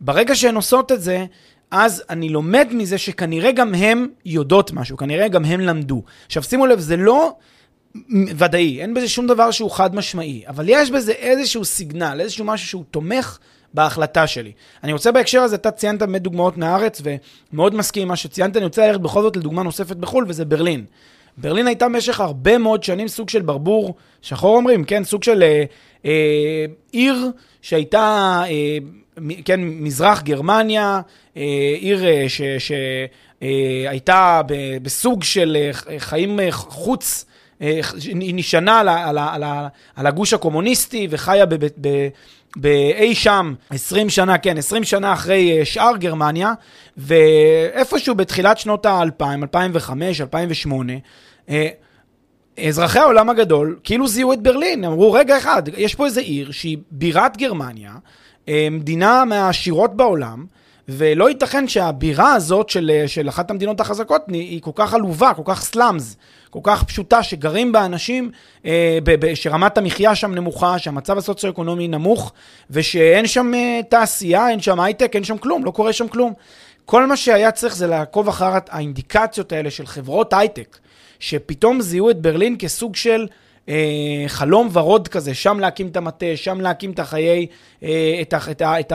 ברגע 0.00 0.34
שהן 0.34 0.54
עושות 0.54 0.92
את 0.92 1.00
זה, 1.00 1.24
אז 1.70 2.02
אני 2.10 2.28
לומד 2.28 2.68
מזה 2.72 2.98
שכנראה 2.98 3.52
גם 3.52 3.74
הן 3.74 4.08
יודעות 4.24 4.72
משהו, 4.72 4.96
כנראה 4.96 5.28
גם 5.28 5.44
הן 5.44 5.60
למדו. 5.60 6.02
עכשיו 6.26 6.42
שימו 6.42 6.66
לב, 6.66 6.78
זה 6.78 6.96
לא 6.96 7.32
ודאי, 8.36 8.80
אין 8.80 8.94
בזה 8.94 9.08
שום 9.08 9.26
דבר 9.26 9.50
שהוא 9.50 9.70
חד 9.70 9.94
משמעי, 9.94 10.42
אבל 10.48 10.64
יש 10.68 10.90
בזה 10.90 11.12
איזשהו 11.12 11.64
סיגנל, 11.64 12.20
איזשהו 12.20 12.44
משהו 12.44 12.68
שהוא 12.68 12.84
תומך 12.90 13.38
בהחלטה 13.74 14.26
שלי. 14.26 14.52
אני 14.84 14.92
רוצה 14.92 15.12
בהקשר 15.12 15.40
הזה, 15.40 15.56
אתה 15.56 15.70
ציינת 15.70 15.98
באמת 15.98 16.22
דוגמאות 16.22 16.56
מהארץ, 16.56 17.02
ומאוד 17.52 17.74
מסכים 17.74 18.02
עם 18.02 18.08
מה 18.08 18.16
שציינת, 18.16 18.56
אני 18.56 18.64
רוצה 18.64 18.86
ללכת 18.86 19.00
בכל 19.00 19.22
זאת 19.22 19.36
לדוגמה 19.36 19.62
נוספת 19.62 19.96
בחו"ל, 19.96 20.24
וזה 20.28 20.44
ברלין. 20.44 20.84
ברלין 21.38 21.66
הייתה 21.66 21.84
במשך 21.88 22.20
הרבה 22.20 22.58
מאוד 22.58 22.82
שנים 22.82 23.08
סוג 23.08 23.28
של 23.28 23.42
ברבור 23.42 23.94
שחור 24.22 24.56
אומרים, 24.56 24.84
כן, 24.84 25.04
סוג 25.04 25.22
של 25.22 25.42
אה, 25.42 25.64
אה, 26.04 26.64
עיר 26.92 27.30
שהייתה, 27.62 28.42
אה, 28.48 28.78
כן, 29.44 29.60
מזרח 29.62 30.22
גרמניה, 30.22 31.00
אה, 31.36 31.42
עיר 31.78 32.04
אה, 32.04 32.26
שהייתה 32.58 34.40
אה, 34.50 34.76
בסוג 34.82 35.24
של 35.24 35.70
חיים 35.98 36.38
חוץ. 36.50 37.24
היא 37.60 38.34
נשענה 38.34 38.80
על, 38.80 38.88
על, 38.88 39.18
על, 39.18 39.42
על 39.96 40.06
הגוש 40.06 40.32
הקומוניסטי 40.32 41.08
וחיה 41.10 41.44
באי 42.56 43.14
שם 43.14 43.54
20 43.70 44.10
שנה, 44.10 44.38
כן, 44.38 44.58
20 44.58 44.84
שנה 44.84 45.12
אחרי 45.12 45.64
שאר 45.64 45.96
גרמניה, 45.96 46.52
ואיפשהו 46.96 48.14
בתחילת 48.14 48.58
שנות 48.58 48.86
ה-2000, 48.86 49.24
2005, 49.42 50.20
2008, 50.20 50.92
אזרחי 52.68 52.98
העולם 52.98 53.30
הגדול 53.30 53.78
כאילו 53.84 54.08
זיהו 54.08 54.32
את 54.32 54.42
ברלין, 54.42 54.84
אמרו, 54.84 55.12
רגע 55.12 55.38
אחד, 55.38 55.62
יש 55.76 55.94
פה 55.94 56.06
איזה 56.06 56.20
עיר 56.20 56.50
שהיא 56.50 56.78
בירת 56.90 57.36
גרמניה, 57.36 57.92
מדינה 58.70 59.24
מהעשירות 59.24 59.96
בעולם, 59.96 60.44
ולא 60.88 61.28
ייתכן 61.28 61.68
שהבירה 61.68 62.34
הזאת 62.34 62.68
של, 62.68 63.02
של 63.06 63.28
אחת 63.28 63.50
המדינות 63.50 63.80
החזקות 63.80 64.22
היא 64.28 64.62
כל 64.62 64.70
כך 64.74 64.94
עלובה, 64.94 65.34
כל 65.34 65.42
כך 65.44 65.62
סלאמס, 65.62 66.16
כל 66.50 66.60
כך 66.62 66.84
פשוטה, 66.84 67.22
שגרים 67.22 67.72
בה 67.72 67.84
אנשים, 67.84 68.30
אה, 68.66 68.98
ב, 69.04 69.26
ב, 69.26 69.34
שרמת 69.34 69.78
המחיה 69.78 70.14
שם 70.14 70.34
נמוכה, 70.34 70.78
שהמצב 70.78 71.18
הסוציו-אקונומי 71.18 71.88
נמוך, 71.88 72.32
ושאין 72.70 73.26
שם 73.26 73.54
אה, 73.54 73.80
תעשייה, 73.88 74.48
אין 74.48 74.60
שם 74.60 74.80
הייטק, 74.80 75.12
אין 75.14 75.24
שם 75.24 75.38
כלום, 75.38 75.64
לא 75.64 75.70
קורה 75.70 75.92
שם 75.92 76.08
כלום. 76.08 76.32
כל 76.84 77.06
מה 77.06 77.16
שהיה 77.16 77.50
צריך 77.50 77.76
זה 77.76 77.86
לעקוב 77.86 78.28
אחר 78.28 78.52
האינדיקציות 78.68 79.52
האלה 79.52 79.70
של 79.70 79.86
חברות 79.86 80.32
הייטק, 80.32 80.78
שפתאום 81.20 81.80
זיהו 81.80 82.10
את 82.10 82.20
ברלין 82.20 82.56
כסוג 82.58 82.96
של 82.96 83.26
אה, 83.68 84.24
חלום 84.26 84.68
ורוד 84.72 85.08
כזה, 85.08 85.34
שם 85.34 85.60
להקים 85.60 85.86
את 85.86 85.96
המטה, 85.96 86.26
שם 86.34 86.60
להקים 86.60 86.90
את 86.90 86.98
החיי, 86.98 87.46
אה, 87.82 88.18
את, 88.22 88.34
את, 88.50 88.62
את 88.62 88.92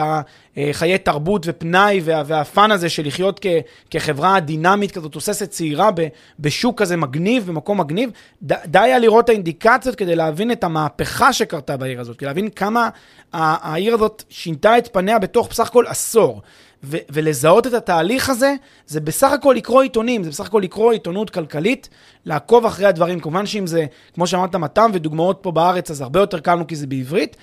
החיי 0.70 0.98
תרבות 0.98 1.42
ופנאי 1.46 2.00
וה, 2.04 2.22
והפאן 2.26 2.70
הזה 2.70 2.88
של 2.88 3.06
לחיות 3.06 3.38
כ, 3.42 3.46
כחברה 3.90 4.40
דינמית 4.40 4.90
כזאת, 4.90 5.12
תוססת 5.12 5.50
צעירה 5.50 5.90
ב, 5.90 6.06
בשוק 6.40 6.80
כזה 6.80 6.96
מגניב, 6.96 7.46
במקום 7.46 7.80
מגניב. 7.80 8.10
ד, 8.42 8.52
די 8.66 8.78
היה 8.78 8.98
לראות 8.98 9.24
את 9.24 9.28
האינדיקציות 9.28 9.94
כדי 9.94 10.16
להבין 10.16 10.52
את 10.52 10.64
המהפכה 10.64 11.32
שקרתה 11.32 11.76
בעיר 11.76 12.00
הזאת, 12.00 12.16
כדי 12.16 12.26
להבין 12.26 12.50
כמה 12.50 12.88
העיר 13.32 13.94
הזאת 13.94 14.22
שינתה 14.28 14.78
את 14.78 14.88
פניה 14.92 15.18
בתוך 15.18 15.48
בסך 15.48 15.66
הכל 15.66 15.84
עשור. 15.86 16.42
ו- 16.84 16.96
ולזהות 17.10 17.66
את 17.66 17.74
התהליך 17.74 18.30
הזה, 18.30 18.54
זה 18.86 19.00
בסך 19.00 19.32
הכל 19.32 19.54
לקרוא 19.56 19.82
עיתונים, 19.82 20.24
זה 20.24 20.30
בסך 20.30 20.46
הכל 20.46 20.60
לקרוא 20.64 20.92
עיתונות 20.92 21.30
כלכלית, 21.30 21.88
לעקוב 22.24 22.66
אחרי 22.66 22.86
הדברים. 22.86 23.20
כמובן 23.20 23.46
שאם 23.46 23.66
זה, 23.66 23.86
כמו 24.14 24.26
שאמרת, 24.26 24.54
מתם 24.54 24.90
ודוגמאות 24.94 25.38
פה 25.42 25.52
בארץ, 25.52 25.90
אז 25.90 26.00
הרבה 26.00 26.20
יותר 26.20 26.40
קל 26.40 26.54
לנו 26.54 26.66
כי 26.66 26.76
זה 26.76 26.86
בעברית. 26.86 27.36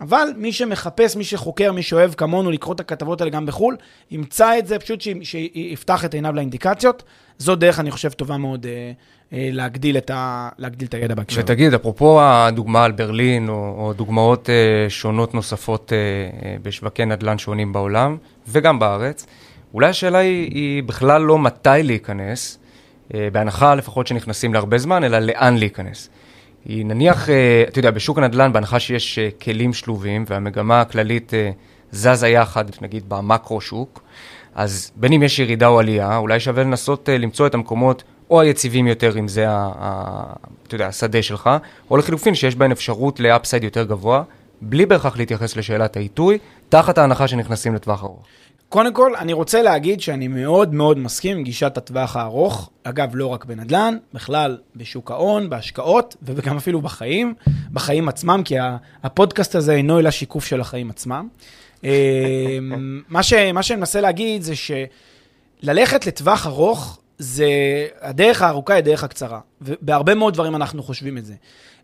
אבל 0.00 0.28
מי 0.36 0.52
שמחפש, 0.52 1.16
מי 1.16 1.24
שחוקר, 1.24 1.72
מי 1.72 1.82
שאוהב 1.82 2.14
כמונו 2.14 2.50
לקרוא 2.50 2.74
את 2.74 2.80
הכתבות 2.80 3.20
האלה 3.20 3.30
גם 3.30 3.46
בחו"ל, 3.46 3.76
ימצא 4.10 4.58
את 4.58 4.66
זה 4.66 4.78
פשוט 4.78 5.00
שיפתח 5.22 6.04
את 6.04 6.14
עיניו 6.14 6.34
לאינדיקציות. 6.34 7.02
זו 7.38 7.56
דרך, 7.56 7.80
אני 7.80 7.90
חושב, 7.90 8.10
טובה 8.10 8.36
מאוד 8.36 8.66
אה, 8.66 8.92
אה, 9.32 9.48
להגדיל 9.52 9.96
את, 9.96 10.10
ה, 10.10 10.48
להגדיל 10.58 10.88
את 10.88 10.94
הידע 10.94 11.14
בהקשר. 11.14 11.40
ותגיד, 11.40 11.74
אפרופו 11.74 12.20
הדוגמה 12.22 12.84
על 12.84 12.92
ברלין, 12.92 13.48
או, 13.48 13.74
או 13.78 13.92
דוגמאות 13.92 14.50
אה, 14.50 14.90
שונות 14.90 15.34
נוספות 15.34 15.92
אה, 15.92 15.98
אה, 16.48 16.56
בשווקי 16.62 17.04
נדל"ן 17.04 17.38
שונים 17.38 17.72
בעולם, 17.72 18.16
וגם 18.48 18.78
בארץ, 18.78 19.26
אולי 19.74 19.88
השאלה 19.88 20.18
היא, 20.18 20.50
היא 20.54 20.82
בכלל 20.82 21.22
לא 21.22 21.38
מתי 21.38 21.82
להיכנס, 21.82 22.58
אה, 23.14 23.28
בהנחה 23.32 23.74
לפחות 23.74 24.06
שנכנסים 24.06 24.54
להרבה 24.54 24.78
זמן, 24.78 25.04
אלא 25.04 25.18
לאן 25.18 25.56
להיכנס. 25.56 26.08
היא 26.64 26.86
נניח, 26.86 27.30
אה, 27.30 27.64
אתה 27.68 27.78
יודע, 27.78 27.90
בשוק 27.90 28.18
הנדל"ן, 28.18 28.52
בהנחה 28.52 28.80
שיש 28.80 29.18
אה, 29.18 29.28
כלים 29.42 29.72
שלובים, 29.72 30.24
והמגמה 30.28 30.80
הכללית 30.80 31.34
אה, 31.34 31.50
זזה 31.92 32.28
יחד, 32.28 32.64
נגיד 32.80 33.08
במקרו-שוק, 33.08 34.02
אז 34.54 34.90
בין 34.96 35.12
אם 35.12 35.22
יש 35.22 35.38
ירידה 35.38 35.66
או 35.66 35.78
עלייה, 35.78 36.16
אולי 36.16 36.40
שווה 36.40 36.62
לנסות 36.62 37.08
למצוא 37.12 37.46
את 37.46 37.54
המקומות 37.54 38.02
או 38.30 38.40
היציבים 38.40 38.86
יותר, 38.86 39.18
אם 39.18 39.28
זה, 39.28 39.46
אתה 40.66 40.74
יודע, 40.74 40.86
השדה 40.86 41.22
שלך, 41.22 41.50
או 41.90 41.96
לחילופין 41.96 42.34
שיש 42.34 42.56
בהן 42.56 42.72
אפשרות 42.72 43.20
ל 43.20 43.26
upside 43.26 43.64
יותר 43.64 43.84
גבוה, 43.84 44.22
בלי 44.60 44.86
בהכרח 44.86 45.16
להתייחס 45.16 45.56
לשאלת 45.56 45.96
העיתוי, 45.96 46.38
תחת 46.68 46.98
ההנחה 46.98 47.28
שנכנסים 47.28 47.74
לטווח 47.74 48.02
ארוך. 48.02 48.22
קודם 48.68 48.92
כל, 48.92 49.16
אני 49.16 49.32
רוצה 49.32 49.62
להגיד 49.62 50.00
שאני 50.00 50.28
מאוד 50.28 50.74
מאוד 50.74 50.98
מסכים 50.98 51.36
עם 51.36 51.44
גישת 51.44 51.76
הטווח 51.76 52.16
הארוך. 52.16 52.70
אגב, 52.84 53.10
לא 53.14 53.26
רק 53.26 53.44
בנדל"ן, 53.44 53.96
בכלל 54.14 54.58
בשוק 54.76 55.10
ההון, 55.10 55.50
בהשקעות, 55.50 56.16
וגם 56.22 56.56
אפילו 56.56 56.80
בחיים, 56.80 57.34
בחיים 57.72 58.08
עצמם, 58.08 58.42
כי 58.44 58.54
הפודקאסט 59.02 59.54
הזה 59.54 59.72
אינו 59.72 59.98
אלא 59.98 60.10
שיקוף 60.10 60.44
של 60.44 60.60
החיים 60.60 60.90
עצמם. 60.90 61.28
אה, 61.84 62.58
מה, 63.08 63.22
ש, 63.22 63.32
מה 63.32 63.62
שאני 63.62 63.78
מנסה 63.78 64.00
להגיד 64.00 64.42
זה 64.42 64.54
שללכת 64.56 66.06
לטווח 66.06 66.46
ארוך, 66.46 66.98
זה, 67.18 67.48
הדרך 68.00 68.42
הארוכה 68.42 68.72
היא 68.72 68.78
הדרך 68.78 69.04
הקצרה. 69.04 69.40
ובהרבה 69.62 70.14
מאוד 70.14 70.34
דברים 70.34 70.56
אנחנו 70.56 70.82
חושבים 70.82 71.18
את 71.18 71.24
זה. 71.24 71.34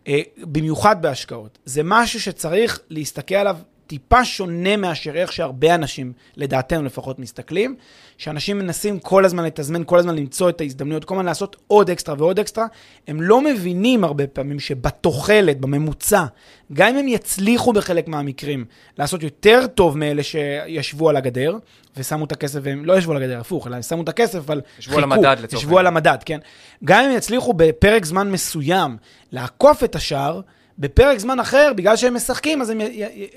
אה, 0.07 0.21
במיוחד 0.37 1.01
בהשקעות. 1.01 1.57
זה 1.65 1.81
משהו 1.83 2.21
שצריך 2.21 2.79
להסתכל 2.89 3.35
עליו 3.35 3.57
טיפה 3.87 4.25
שונה 4.25 4.77
מאשר 4.77 5.15
איך 5.15 5.31
שהרבה 5.31 5.75
אנשים, 5.75 6.13
לדעתנו 6.35 6.83
לפחות, 6.83 7.19
מסתכלים, 7.19 7.75
שאנשים 8.17 8.59
מנסים 8.59 8.99
כל 8.99 9.25
הזמן 9.25 9.43
לתזמן, 9.43 9.81
כל 9.85 9.99
הזמן 9.99 10.15
למצוא 10.15 10.49
את 10.49 10.61
ההזדמנויות, 10.61 11.05
כל 11.05 11.15
הזמן 11.15 11.25
לעשות 11.25 11.55
עוד 11.67 11.89
אקסטרה 11.89 12.15
ועוד 12.17 12.39
אקסטרה, 12.39 12.65
הם 13.07 13.21
לא 13.21 13.41
מבינים 13.41 14.03
הרבה 14.03 14.27
פעמים 14.27 14.59
שבתוחלת, 14.59 15.59
בממוצע, 15.59 16.25
גם 16.73 16.87
אם 16.87 16.97
הם 16.97 17.07
יצליחו 17.07 17.73
בחלק 17.73 18.07
מהמקרים 18.07 18.65
לעשות 18.97 19.23
יותר 19.23 19.67
טוב 19.67 19.97
מאלה 19.97 20.23
שישבו 20.23 21.09
על 21.09 21.15
הגדר, 21.15 21.57
ושמו 21.97 22.25
את 22.25 22.31
הכסף, 22.31 22.59
והם 22.63 22.85
לא 22.85 22.97
ישבו 22.97 23.11
על 23.11 23.17
הגדר, 23.17 23.39
הפוך, 23.39 23.67
אלא 23.67 23.81
שמו 23.81 24.03
את 24.03 24.09
הכסף, 24.09 24.37
אבל 24.37 24.61
ישבו 24.79 24.95
חיכו, 24.95 24.97
על 24.97 25.03
המדד 25.03 25.37
לצורך 25.43 25.63
ישבו 25.63 25.79
על 25.79 25.87
המדד, 25.87 26.17
כן. 26.25 26.39
גם 26.83 27.03
אם 27.03 27.09
הם 27.09 27.17
יצליחו 27.17 27.53
בפרק 27.53 28.05
זמן 28.05 28.31
מסוים 28.31 28.97
לעקוף 29.31 29.83
את 29.83 29.95
השער, 29.95 30.41
בפרק 30.79 31.17
זמן 31.17 31.39
אחר, 31.39 31.71
בגלל 31.75 31.95
שהם 31.95 32.13
משחקים, 32.13 32.61
אז 32.61 32.69
הם 32.69 32.81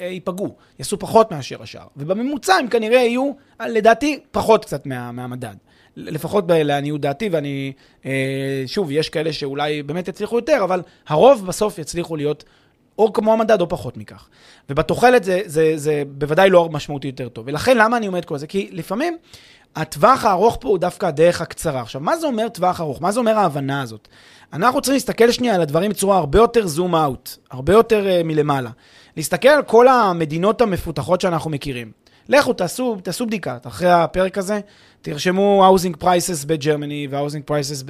ייפגעו, 0.00 0.54
יעשו 0.78 0.98
פחות 0.98 1.32
מאשר 1.32 1.62
השאר. 1.62 1.86
ובממוצע 1.96 2.54
הם 2.54 2.68
כנראה 2.68 2.98
יהיו, 2.98 3.32
לדעתי, 3.66 4.20
פחות 4.30 4.64
קצת 4.64 4.86
מה, 4.86 5.12
מהמדד. 5.12 5.54
לפחות 5.96 6.44
לעניות 6.48 7.00
דעתי, 7.00 7.28
ואני, 7.28 7.72
אה, 8.06 8.62
שוב, 8.66 8.90
יש 8.90 9.08
כאלה 9.08 9.32
שאולי 9.32 9.82
באמת 9.82 10.08
יצליחו 10.08 10.36
יותר, 10.36 10.60
אבל 10.64 10.82
הרוב 11.08 11.46
בסוף 11.46 11.78
יצליחו 11.78 12.16
להיות 12.16 12.44
או 12.98 13.12
כמו 13.12 13.32
המדד 13.32 13.60
או 13.60 13.68
פחות 13.68 13.96
מכך. 13.96 14.28
ובתוחלת 14.70 15.24
זה, 15.24 15.40
זה, 15.44 15.72
זה 15.76 16.02
בוודאי 16.08 16.50
לא 16.50 16.68
משמעותי 16.72 17.06
יותר 17.06 17.28
טוב. 17.28 17.44
ולכן, 17.48 17.78
למה 17.78 17.96
אני 17.96 18.06
עומד 18.06 18.24
כל 18.24 18.38
זה? 18.38 18.46
כי 18.46 18.68
לפעמים 18.72 19.16
הטווח 19.76 20.24
הארוך 20.24 20.58
פה 20.60 20.68
הוא 20.68 20.78
דווקא 20.78 21.06
הדרך 21.06 21.40
הקצרה. 21.40 21.80
עכשיו, 21.80 22.00
מה 22.00 22.16
זה 22.16 22.26
אומר 22.26 22.48
טווח 22.48 22.80
ארוך? 22.80 23.02
מה 23.02 23.12
זה 23.12 23.20
אומר 23.20 23.38
ההבנה 23.38 23.82
הזאת? 23.82 24.08
אנחנו 24.52 24.80
צריכים 24.80 24.94
להסתכל 24.94 25.30
שנייה 25.30 25.54
על 25.54 25.60
הדברים 25.60 25.90
בצורה 25.90 26.18
הרבה 26.18 26.38
יותר 26.38 26.66
זום 26.66 26.94
אאוט, 26.94 27.30
הרבה 27.50 27.72
יותר 27.72 28.06
uh, 28.06 28.24
מלמעלה. 28.24 28.70
להסתכל 29.16 29.48
על 29.48 29.62
כל 29.62 29.88
המדינות 29.88 30.60
המפותחות 30.60 31.20
שאנחנו 31.20 31.50
מכירים. 31.50 31.92
לכו, 32.28 32.52
תעשו, 32.52 32.96
תעשו 33.02 33.26
בדיקה. 33.26 33.58
אחרי 33.64 33.90
הפרק 33.90 34.38
הזה, 34.38 34.60
תרשמו 35.02 35.76
housing 35.76 36.02
prices 36.02 36.46
בגרמני, 36.46 37.08
ו-housing 37.10 37.50
prices 37.50 37.84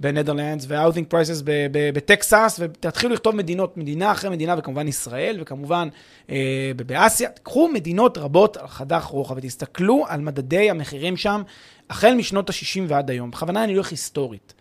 בנדרלנדס, 0.00 0.66
ו-housing 0.68 1.14
prices 1.14 1.42
בטקסס, 1.72 2.60
ותתחילו 2.60 3.14
לכתוב 3.14 3.36
מדינות, 3.36 3.76
מדינה 3.76 4.12
אחרי 4.12 4.30
מדינה, 4.30 4.54
וכמובן 4.58 4.88
ישראל, 4.88 5.38
וכמובן 5.40 5.88
אה, 6.30 6.70
באסיה. 6.86 7.28
קחו 7.42 7.68
מדינות 7.68 8.18
רבות 8.18 8.56
על 8.56 8.66
חדך 8.66 9.04
רוחב, 9.04 9.34
ותסתכלו 9.36 10.04
על 10.08 10.20
מדדי 10.20 10.70
המחירים 10.70 11.16
שם, 11.16 11.42
החל 11.90 12.14
משנות 12.14 12.50
ה-60 12.50 12.80
ועד 12.88 13.10
היום. 13.10 13.30
בכוונה 13.30 13.64
אני 13.64 13.74
הולך 13.74 13.90
היסטורית. 13.90 14.54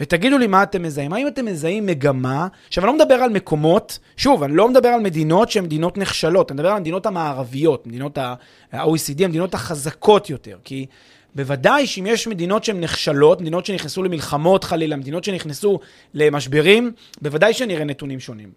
ותגידו 0.00 0.38
לי 0.38 0.46
מה 0.46 0.62
אתם 0.62 0.82
מזהים. 0.82 1.12
האם 1.12 1.28
אתם 1.28 1.44
מזהים 1.44 1.86
מגמה? 1.86 2.48
עכשיו, 2.68 2.84
אני 2.84 2.88
לא 2.88 3.04
מדבר 3.04 3.14
על 3.14 3.30
מקומות, 3.30 3.98
שוב, 4.16 4.42
אני 4.42 4.56
לא 4.56 4.68
מדבר 4.68 4.88
על 4.88 5.00
מדינות 5.00 5.50
שהן 5.50 5.64
מדינות 5.64 5.98
נחשלות, 5.98 6.50
אני 6.50 6.54
מדבר 6.54 6.68
על 6.68 6.76
המדינות 6.76 7.06
המערביות, 7.06 7.86
מדינות 7.86 8.18
ה-OECD, 8.18 9.24
המדינות 9.24 9.54
החזקות 9.54 10.30
יותר. 10.30 10.58
כי 10.64 10.86
בוודאי 11.34 11.86
שאם 11.86 12.06
יש 12.06 12.26
מדינות 12.26 12.64
שהן 12.64 12.80
נחשלות, 12.80 13.40
מדינות 13.40 13.66
שנכנסו 13.66 14.02
למלחמות 14.02 14.64
חלילה, 14.64 14.96
מדינות 14.96 15.24
שנכנסו 15.24 15.80
למשברים, 16.14 16.92
בוודאי 17.22 17.54
שנראה 17.54 17.84
נתונים 17.84 18.20
שונים. 18.20 18.52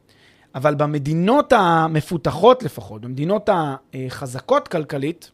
אבל 0.55 0.75
במדינות 0.75 1.53
המפותחות 1.53 2.63
לפחות, 2.63 3.01
במדינות 3.01 3.49
החזקות 3.53 4.67
כלכלית, 4.67 5.31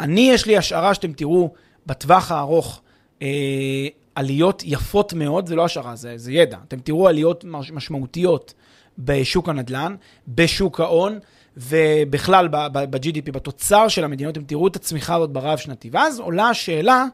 אני, 0.00 0.30
יש 0.32 0.46
לי 0.46 0.56
השערה 0.56 0.94
שאתם 0.94 1.12
תראו 1.12 1.52
בטווח 1.86 2.32
הארוך 2.32 2.80
אה, 3.22 3.88
עליות 4.14 4.62
יפות 4.66 5.12
מאוד, 5.12 5.46
זה 5.46 5.56
לא 5.56 5.64
השערה, 5.64 5.96
זה, 5.96 6.12
זה 6.18 6.32
ידע. 6.32 6.58
אתם 6.68 6.80
תראו 6.80 7.08
עליות 7.08 7.44
משמעותיות 7.72 8.54
בשוק 8.98 9.48
הנדל"ן, 9.48 9.96
בשוק 10.28 10.80
ההון, 10.80 11.18
ובכלל 11.58 12.48
ב-GDP, 12.48 13.32
בתוצר 13.32 13.88
של 13.88 14.04
המדינות, 14.04 14.36
אתם 14.36 14.44
תראו 14.44 14.68
את 14.68 14.76
הצמיחה 14.76 15.14
הזאת 15.14 15.30
ברב-שנתי. 15.30 15.90
ואז 15.92 16.20
עולה 16.20 16.48
השאלה, 16.48 17.04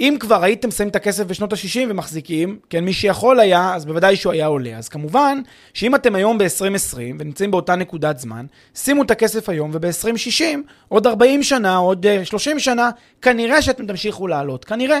אם 0.00 0.16
כבר 0.20 0.44
הייתם 0.44 0.70
שמים 0.70 0.88
את 0.88 0.96
הכסף 0.96 1.24
בשנות 1.24 1.52
ה-60 1.52 1.78
ומחזיקים, 1.88 2.58
כן, 2.70 2.84
מי 2.84 2.92
שיכול 2.92 3.40
היה, 3.40 3.74
אז 3.74 3.84
בוודאי 3.86 4.16
שהוא 4.16 4.32
היה 4.32 4.46
עולה. 4.46 4.78
אז 4.78 4.88
כמובן, 4.88 5.40
שאם 5.74 5.94
אתם 5.94 6.14
היום 6.14 6.38
ב-2020 6.38 6.96
ונמצאים 7.18 7.50
באותה 7.50 7.76
נקודת 7.76 8.18
זמן, 8.18 8.46
שימו 8.74 9.02
את 9.02 9.10
הכסף 9.10 9.48
היום, 9.48 9.70
וב-2060, 9.72 10.42
עוד 10.88 11.06
40 11.06 11.42
שנה, 11.42 11.76
עוד 11.76 12.06
30 12.24 12.56
אה, 12.56 12.60
שנה, 12.60 12.90
כנראה 13.22 13.62
שאתם 13.62 13.86
תמשיכו 13.86 14.26
לעלות. 14.26 14.64
כנראה. 14.64 15.00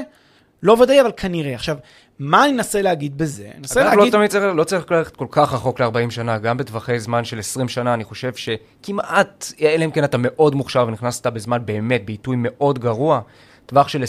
לא 0.62 0.72
ודאי, 0.72 1.00
אבל 1.00 1.12
כנראה. 1.16 1.54
עכשיו, 1.54 1.76
מה 2.18 2.44
אני 2.44 2.52
אנסה 2.52 2.82
להגיד 2.82 3.18
בזה? 3.18 3.42
אני 3.44 3.58
אנסה 3.58 3.80
לא 3.80 3.86
להגיד... 3.90 4.04
לא 4.04 4.18
תמיד 4.18 4.30
צריך, 4.30 4.44
לא 4.54 4.64
צריך 4.64 4.92
ללכת 4.92 5.16
כל 5.16 5.26
כך 5.30 5.52
רחוק 5.52 5.80
ל-40 5.80 6.10
שנה, 6.10 6.38
גם 6.38 6.56
בטווחי 6.56 7.00
זמן 7.00 7.24
של 7.24 7.38
20 7.38 7.68
שנה, 7.68 7.94
אני 7.94 8.04
חושב 8.04 8.32
שכמעט, 8.34 9.52
אלא 9.62 9.84
אם 9.84 9.90
כן 9.90 10.04
אתה 10.04 10.16
מאוד 10.20 10.54
מוכשר 10.54 10.84
ונכנסת 10.88 11.26
בזמן 11.26 11.62
באמת, 11.64 12.04
בעיתוי 12.06 12.36
מאוד 12.38 12.78
גרוע, 12.78 13.20
טווח 13.66 13.88
של 13.88 14.04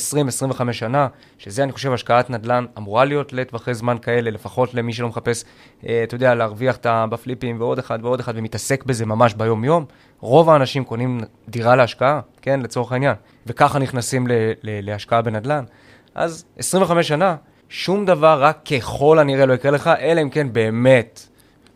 20-25 0.52 0.72
שנה, 0.72 1.08
שזה 1.38 1.63
אני 1.63 1.72
חושב 1.72 1.94
השקעת 1.94 2.30
נדל"ן 2.30 2.65
אמורה 2.78 3.06
להיות 3.06 3.34
לטווחי 3.34 3.74
זמן 3.74 3.98
כאלה, 4.02 4.32
לפחות 4.32 4.74
למי 4.74 4.94
שלא 4.94 5.08
מחפש, 5.08 5.44
אה, 5.88 6.04
אתה 6.04 6.15
יודע, 6.15 6.36
להרוויח 6.36 6.76
את 6.76 6.88
בפליפים 7.10 7.62
ועוד 7.62 7.80
אחד 7.80 8.00
ועוד 8.02 8.20
אחד 8.20 8.34
ומתעסק 8.36 8.84
בזה 8.84 9.06
ממש 9.06 9.34
ביום-יום. 9.34 9.86
רוב 10.20 10.50
האנשים 10.50 10.84
קונים 10.84 11.20
דירה 11.50 11.76
להשקעה, 11.76 12.20
כן, 12.41 12.60
לצורך 12.60 12.91
העניין, 12.91 13.15
וככה 13.48 13.80
נכנסים 13.80 14.28
ל- 14.28 14.32
ל- 14.63 14.89
להשקעה 14.89 15.22
בנדל"ן. 15.22 15.63
אז 16.15 16.46
25 16.58 17.08
שנה, 17.08 17.36
שום 17.69 18.06
דבר 18.06 18.43
רק 18.43 18.65
ככל 18.65 19.19
הנראה 19.19 19.45
לא 19.45 19.54
יקרה 19.54 19.71
לך, 19.71 19.89
אלא 19.99 20.21
אם 20.21 20.30
כן 20.30 20.54
באמת 20.54 21.28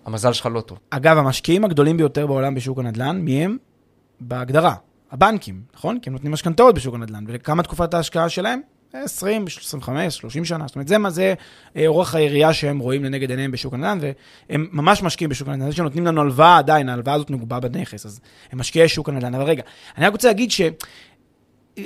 המזל 0.06 0.34
שלך 0.34 0.46
לא 0.46 0.62
טוב. 0.62 0.78
אגב, 0.90 1.18
המשקיעים 1.18 1.66
הגדולים 1.66 1.98
ביותר 1.98 2.28
בעולם 2.28 2.56
בשוק 2.56 2.80
הנדל"ן, 2.80 3.18
מי 3.18 3.44
הם? 3.44 3.58
בהגדרה, 4.20 4.76
הבנקים, 5.12 5.62
נכון? 5.76 6.00
כי 6.00 6.10
הם 6.10 6.14
נותנים 6.14 6.32
משכנתאות 6.32 6.76
בשוק 6.76 6.96
הנדל"ן. 6.96 7.24
וכמה 7.28 7.64
תקופת 7.64 7.94
ההשקעה 7.94 8.30
שלהם? 8.30 8.62
20, 8.94 9.46
25, 9.58 10.18
30 10.18 10.46
שנה. 10.46 10.68
זאת 10.68 10.76
אומרת, 10.76 10.88
זה 10.88 10.98
מה 10.98 11.10
זה 11.10 11.34
אה, 11.76 11.88
אורך 11.88 12.16
היריעה 12.16 12.54
שהם 12.54 12.80
רואים 12.80 13.04
לנגד 13.04 13.30
עיניהם 13.30 13.52
בשוק 13.52 13.74
הנדל"ן, 13.74 14.00
והם 14.50 14.68
ממש 14.72 15.04
משקיעים 15.04 15.30
בשוק 15.30 15.48
הנדל"ן. 15.48 15.70
זה 15.70 15.76
שנותנים 15.76 16.06
לנו 16.06 16.22
הלוואה 16.22 16.58
עדיין, 16.58 16.90
ההלוואה 16.90 17.16
הזאת 17.16 17.30
מגובה 17.30 17.60
בנכס, 17.60 18.06
אז 18.06 18.20
הם 18.52 18.60
משקיעי 18.60 18.88
שוק 18.88 19.10
הנדל"ן. 19.10 19.36
אבל 19.36 19.44
רגע, 19.44 19.64
אני 19.98 20.06
רק 20.06 20.12
רוצה 20.12 20.28
להגיד 20.28 20.52
ש... 20.52 20.62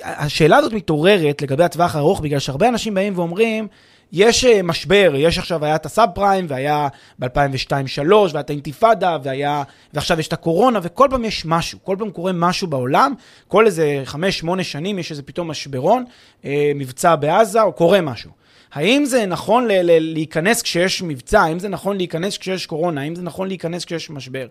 השאלה 0.03 0.57
הזאת 0.57 0.73
מתעוררת 0.73 1.41
לגבי 1.41 1.63
הטווח 1.63 1.95
הארוך, 1.95 2.21
בגלל 2.21 2.39
שהרבה 2.39 2.69
אנשים 2.69 2.93
באים 2.93 3.13
ואומרים, 3.17 3.67
יש 4.13 4.45
אה, 4.45 4.63
משבר, 4.63 5.13
יש 5.17 5.38
עכשיו, 5.38 5.65
היה 5.65 5.76
את 5.76 5.86
הסאב 5.86 6.10
פריים, 6.15 6.45
והיה 6.49 6.88
ב-2002-2003, 7.19 8.12
והיה 8.12 8.39
את 8.39 8.49
האינתיפאדה, 8.49 9.17
והיה, 9.23 9.63
ועכשיו 9.93 10.19
יש 10.19 10.28
את 10.28 10.34
הקורונה, 10.34 10.80
וכל 10.84 11.08
פעם 11.12 11.26
יש 11.26 11.45
משהו, 11.45 11.80
כל 11.84 11.95
פעם 11.99 12.12
קורה 12.12 12.32
משהו 12.32 12.67
בעולם, 12.67 13.13
כל 13.47 13.65
איזה 13.65 14.04
5-8 14.06 14.17
שנים 14.63 14.99
יש 14.99 15.12
איזה 15.12 15.23
פתאום 15.23 15.52
משברון, 15.52 16.06
אה, 16.45 16.71
מבצע 16.76 17.15
בעזה, 17.15 17.62
או 17.62 17.73
קורה 17.73 18.02
משהו. 18.02 18.32
האם 18.73 19.06
זה 19.06 19.26
נכון 19.26 19.67
ל- 19.67 19.82
ל- 19.82 20.13
להיכנס 20.13 20.62
כשיש 20.62 21.02
מבצע? 21.02 21.41
האם 21.41 21.60
זה 21.60 21.69
נכון 21.69 21.97
להיכנס 21.97 22.38
כשיש 22.38 22.65
קורונה? 22.65 23.02
האם 23.02 23.15
זה 23.15 23.21
נכון 23.21 23.47
להיכנס 23.47 23.86
כשיש 23.86 24.10
משבר? 24.10 24.47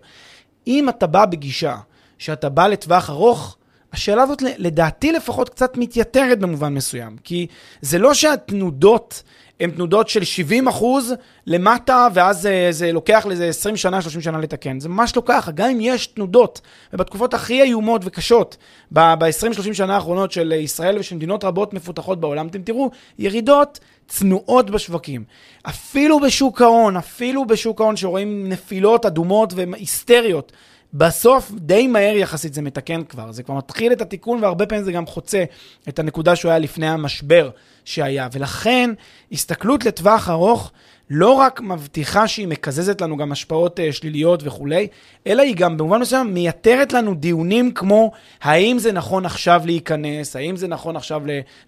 אם 0.67 0.89
אתה 0.89 1.07
בא 1.07 1.25
בגישה 1.25 1.75
שאתה 2.17 2.49
בא 2.49 2.67
לטווח 2.67 3.09
ארוך, 3.09 3.57
השאלה 3.93 4.23
הזאת, 4.23 4.41
לדעתי 4.57 5.11
לפחות, 5.11 5.49
קצת 5.49 5.77
מתייתרת 5.77 6.39
במובן 6.39 6.73
מסוים. 6.73 7.17
כי 7.23 7.47
זה 7.81 7.99
לא 7.99 8.13
שהתנודות 8.13 9.23
הן 9.59 9.71
תנודות 9.71 10.09
של 10.09 10.23
70 10.23 10.67
אחוז 10.67 11.13
למטה, 11.47 12.07
ואז 12.13 12.41
זה, 12.41 12.67
זה 12.71 12.91
לוקח 12.91 13.25
לזה 13.29 13.47
20 13.47 13.77
שנה, 13.77 14.01
30 14.01 14.21
שנה 14.21 14.37
לתקן. 14.37 14.79
זה 14.79 14.89
ממש 14.89 15.15
לא 15.15 15.23
ככה, 15.25 15.51
גם 15.51 15.69
אם 15.69 15.77
יש 15.81 16.07
תנודות, 16.07 16.61
ובתקופות 16.93 17.33
הכי 17.33 17.61
איומות 17.61 18.01
וקשות, 18.05 18.57
ב-20-30 18.91 19.73
שנה 19.73 19.95
האחרונות 19.95 20.31
של 20.31 20.51
ישראל 20.51 20.99
ושל 20.99 21.15
מדינות 21.15 21.43
רבות 21.43 21.73
מפותחות 21.73 22.19
בעולם, 22.19 22.47
אתם 22.47 22.61
תראו 22.61 22.91
ירידות 23.19 23.79
צנועות 24.07 24.69
בשווקים. 24.69 25.23
אפילו 25.63 26.19
בשוק 26.19 26.61
ההון, 26.61 26.97
אפילו 26.97 27.45
בשוק 27.45 27.81
ההון 27.81 27.95
שרואים 27.95 28.49
נפילות 28.49 29.05
אדומות 29.05 29.53
והיסטריות. 29.55 30.51
בסוף, 30.93 31.51
די 31.55 31.87
מהר 31.87 32.15
יחסית 32.15 32.53
זה 32.53 32.61
מתקן 32.61 33.03
כבר. 33.03 33.31
זה 33.31 33.43
כבר 33.43 33.55
מתחיל 33.55 33.91
את 33.91 34.01
התיקון, 34.01 34.43
והרבה 34.43 34.65
פעמים 34.65 34.83
זה 34.83 34.91
גם 34.91 35.05
חוצה 35.05 35.43
את 35.89 35.99
הנקודה 35.99 36.35
שהוא 36.35 36.49
היה 36.49 36.59
לפני 36.59 36.87
המשבר 36.87 37.49
שהיה. 37.85 38.27
ולכן, 38.31 38.89
הסתכלות 39.31 39.85
לטווח 39.85 40.29
ארוך, 40.29 40.71
לא 41.09 41.29
רק 41.29 41.61
מבטיחה 41.61 42.27
שהיא 42.27 42.47
מקזזת 42.47 43.01
לנו 43.01 43.17
גם 43.17 43.31
השפעות 43.31 43.79
uh, 43.79 43.81
שליליות 43.91 44.43
וכולי, 44.43 44.87
אלא 45.27 45.41
היא 45.41 45.55
גם 45.55 45.77
במובן 45.77 46.01
מסוים 46.01 46.33
מייתרת 46.33 46.93
לנו 46.93 47.13
דיונים 47.13 47.71
כמו 47.71 48.11
האם 48.41 48.79
זה 48.79 48.91
נכון 48.91 49.25
עכשיו 49.25 49.61
להיכנס, 49.65 50.35
האם 50.35 50.55
זה 50.55 50.67
נכון 50.67 50.95
עכשיו 50.95 51.21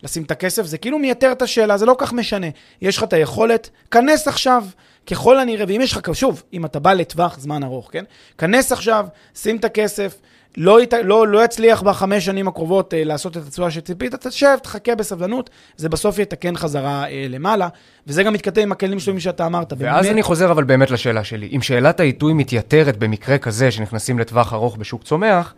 לשים 0.04 0.24
את 0.24 0.32
הכסף, 0.32 0.66
זה 0.66 0.78
כאילו 0.78 1.00
מייתר 1.00 1.32
את 1.32 1.42
השאלה, 1.42 1.78
זה 1.78 1.86
לא 1.86 1.96
כך 1.98 2.14
משנה. 2.14 2.48
יש 2.82 2.98
לך 2.98 3.04
את 3.04 3.14
היכולת, 3.14 3.70
כנס 3.92 4.28
עכשיו. 4.28 4.66
ככל 5.08 5.39
הנראה, 5.39 5.65
ואם 5.68 5.82
יש 5.82 5.91
לך, 5.98 6.02
שוב, 6.13 6.44
אם 6.54 6.65
אתה 6.65 6.80
בא 6.80 6.94
לטווח 6.94 7.39
זמן 7.39 7.63
ארוך, 7.63 7.89
כן? 7.91 8.04
כנס 8.38 8.72
עכשיו, 8.72 9.06
שים 9.36 9.58
את 9.58 9.65
הכסף, 9.65 10.15
לא, 10.58 10.82
ית, 10.82 10.94
לא, 11.04 11.28
לא 11.28 11.46
יצליח 11.46 11.82
בחמש 11.82 12.26
שנים 12.26 12.48
הקרובות 12.48 12.94
אה, 12.94 13.04
לעשות 13.04 13.38
את 13.38 13.48
התשואה 13.48 13.72
שציפית, 13.72 14.15
תשב, 14.15 14.58
תחכה 14.63 14.96
בסבלנות, 14.96 15.50
זה 15.78 15.89
בסוף 15.89 16.20
יתקן 16.20 16.56
חזרה 16.56 17.08
אה, 17.08 17.26
למעלה, 17.30 17.68
וזה 18.08 18.24
גם 18.24 18.34
מתכתב 18.34 18.62
עם 18.62 18.72
הכלים 18.72 19.00
שלו, 19.00 19.20
שאתה 19.20 19.46
אמרת. 19.46 19.74
ואז 19.78 20.02
באמת... 20.02 20.13
אני 20.13 20.24
חוזר 20.24 20.52
אבל 20.52 20.63
באמת 20.63 20.91
לשאלה 20.91 21.24
שלי. 21.24 21.50
אם 21.56 21.62
שאלת 21.62 22.00
העיתוי 22.00 22.34
מתייתרת 22.34 22.98
במקרה 22.98 23.38
כזה 23.38 23.72
שנכנסים 23.72 24.20
לטווח 24.20 24.54
ארוך 24.54 24.78
בשוק 24.78 25.04
צומח, 25.04 25.54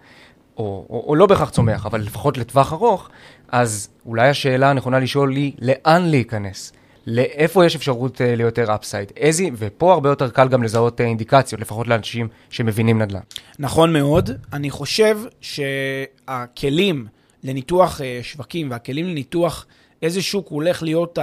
או, 0.58 0.86
או, 0.90 1.04
או 1.08 1.16
לא 1.16 1.26
בהכרח 1.26 1.50
צומח, 1.50 1.86
אבל 1.86 2.02
לפחות 2.02 2.38
לטווח 2.38 2.74
ארוך, 2.74 3.10
אז 3.48 3.90
אולי 4.06 4.30
השאלה 4.30 4.70
הנכונה 4.70 5.00
לשאול 5.00 5.32
היא, 5.32 5.52
לאן 5.60 6.10
להיכנס? 6.10 6.74
לאיפה 7.08 7.66
יש 7.66 7.76
אפשרות 7.76 8.22
אה, 8.22 8.36
ליותר 8.36 8.76
אפסייד, 8.76 9.12
איזה, 9.18 9.44
ופה 9.54 9.94
הרבה 9.94 10.10
יותר 10.10 10.30
קל 10.30 10.48
גם 10.48 10.64
לזהות 10.64 11.02
אה, 11.02 11.06
אינדיקציות, 11.06 11.62
לפחות 11.62 11.88
לאנשים 11.88 12.28
שמבינים 12.50 13.02
נדל"ן. 13.02 13.20
נכון 13.60 13.94
מאוד. 13.94 14.30
אני 14.54 14.70
חושב 14.70 15.20
שהכלים 15.42 17.08
לניתוח 17.44 18.02
אה, 18.02 18.20
שווקים 18.22 18.72
והכלים 18.72 19.06
לניתוח 19.06 19.66
איזה 20.02 20.22
שוק 20.22 20.48
הולך 20.48 20.84
להיות 20.84 21.20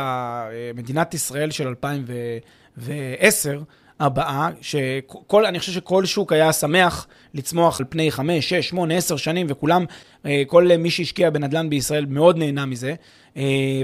מדינת 0.74 1.14
ישראל 1.14 1.50
של 1.50 1.68
2010, 1.68 3.60
הבאה, 4.00 4.48
שכל, 4.60 5.46
אני 5.46 5.58
חושב 5.58 5.72
שכל 5.72 6.04
שוק 6.04 6.32
היה 6.32 6.52
שמח 6.52 7.06
לצמוח 7.34 7.80
על 7.80 7.86
פני 7.88 8.10
5, 8.10 8.48
6, 8.48 8.68
8, 8.68 8.94
10 8.96 9.16
שנים, 9.16 9.46
וכולם, 9.50 9.84
כל 10.46 10.68
מי 10.78 10.90
שהשקיע 10.90 11.30
בנדל"ן 11.30 11.70
בישראל 11.70 12.06
מאוד 12.06 12.38
נהנה 12.38 12.66
מזה, 12.66 12.94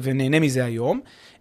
ונהנה 0.03 0.41
מזה 0.41 0.65
היום. 0.65 1.01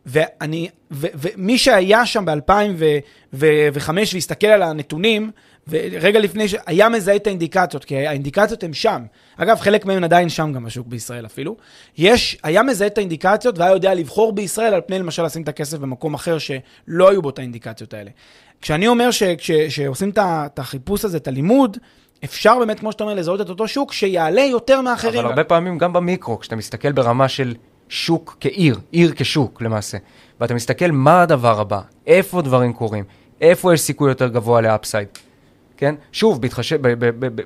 ואני, 0.10 0.70
ו, 0.92 1.08
ומי 1.16 1.58
שהיה 1.58 2.06
שם 2.06 2.26
ב-2005 2.26 3.90
והסתכל 4.14 4.48
על 4.48 4.64
הנתונים, 4.64 5.32
ורגע 5.68 6.20
לפני 6.20 6.48
שהיה 6.48 6.90
מזהה 6.90 7.16
את 7.16 7.28
האינדיקציות, 7.28 7.86
כי 7.86 8.08
האינדיקציות 8.08 8.64
הן 8.64 8.74
שם. 8.74 9.02
אגב, 9.38 9.60
חלק 9.60 9.86
מהן 9.86 10.04
עדיין 10.04 10.30
שם 10.30 10.54
גם 10.54 10.66
בשוק 10.66 10.88
בישראל 10.88 11.26
אפילו. 11.26 11.58
יש, 11.98 12.38
היה 12.44 12.64
מזהה 12.64 12.88
את 12.88 12.98
האינדיקציות 12.98 13.58
והיה 13.58 13.72
יודע 13.72 13.94
לבחור 13.94 14.34
בישראל 14.34 14.74
על 14.74 14.82
פני 14.82 15.00
למשל 15.00 15.24
לשים 15.24 15.42
את 15.42 15.48
הכסף 15.48 15.78
במקום 15.78 16.14
אחר 16.14 16.38
שלא 16.38 17.10
היו 17.10 17.22
בו 17.22 17.30
את 17.30 17.40
האינדיקציות 17.40 17.94
האלה. 17.94 18.12
כשאני 18.62 18.88
אומר 18.88 19.10
שעושים 19.70 20.10
את 20.10 20.60
החיפוש 20.60 21.06
הזה, 21.06 21.18
את 21.18 21.28
הלימוד, 21.28 21.78
אפשר 22.24 22.60
באמת, 22.60 22.80
כמו 22.80 22.92
שאתה 22.92 23.04
אומר, 23.04 23.14
לזהות 23.14 23.42
את 23.42 23.50
אותו 23.50 23.68
שוק 23.68 23.94
שיעלה 23.94 24.42
יותר 24.42 24.82
מאחרים. 24.82 25.20
אבל 25.20 25.30
הרבה 25.30 25.44
פעמים 25.44 25.78
גם 25.78 25.94
במיקרו, 25.94 26.40
כשאתה 26.40 26.56
מסתכל 26.56 26.92
ברמה 26.92 27.28
של 27.28 27.54
שוק 27.90 28.38
כעיר, 28.40 28.80
עיר 28.92 29.14
כשוק 29.16 29.62
למעשה, 29.62 29.98
ואתה 30.42 30.54
מסתכל 30.54 30.92
מה 30.92 31.22
הדבר 31.22 31.60
הבא, 31.60 31.82
איפה 32.08 32.42
דברים 32.42 32.74
קורים, 32.74 33.04
איפה 33.42 33.74
יש 33.74 33.82
סיכוי 33.82 34.10
יותר 34.10 34.28
גבוה 34.28 34.62
ל 34.62 34.67
upside, 34.68 35.08
כן? 35.78 35.96
שוב, 36.12 36.42
בהתחשב, 36.42 36.80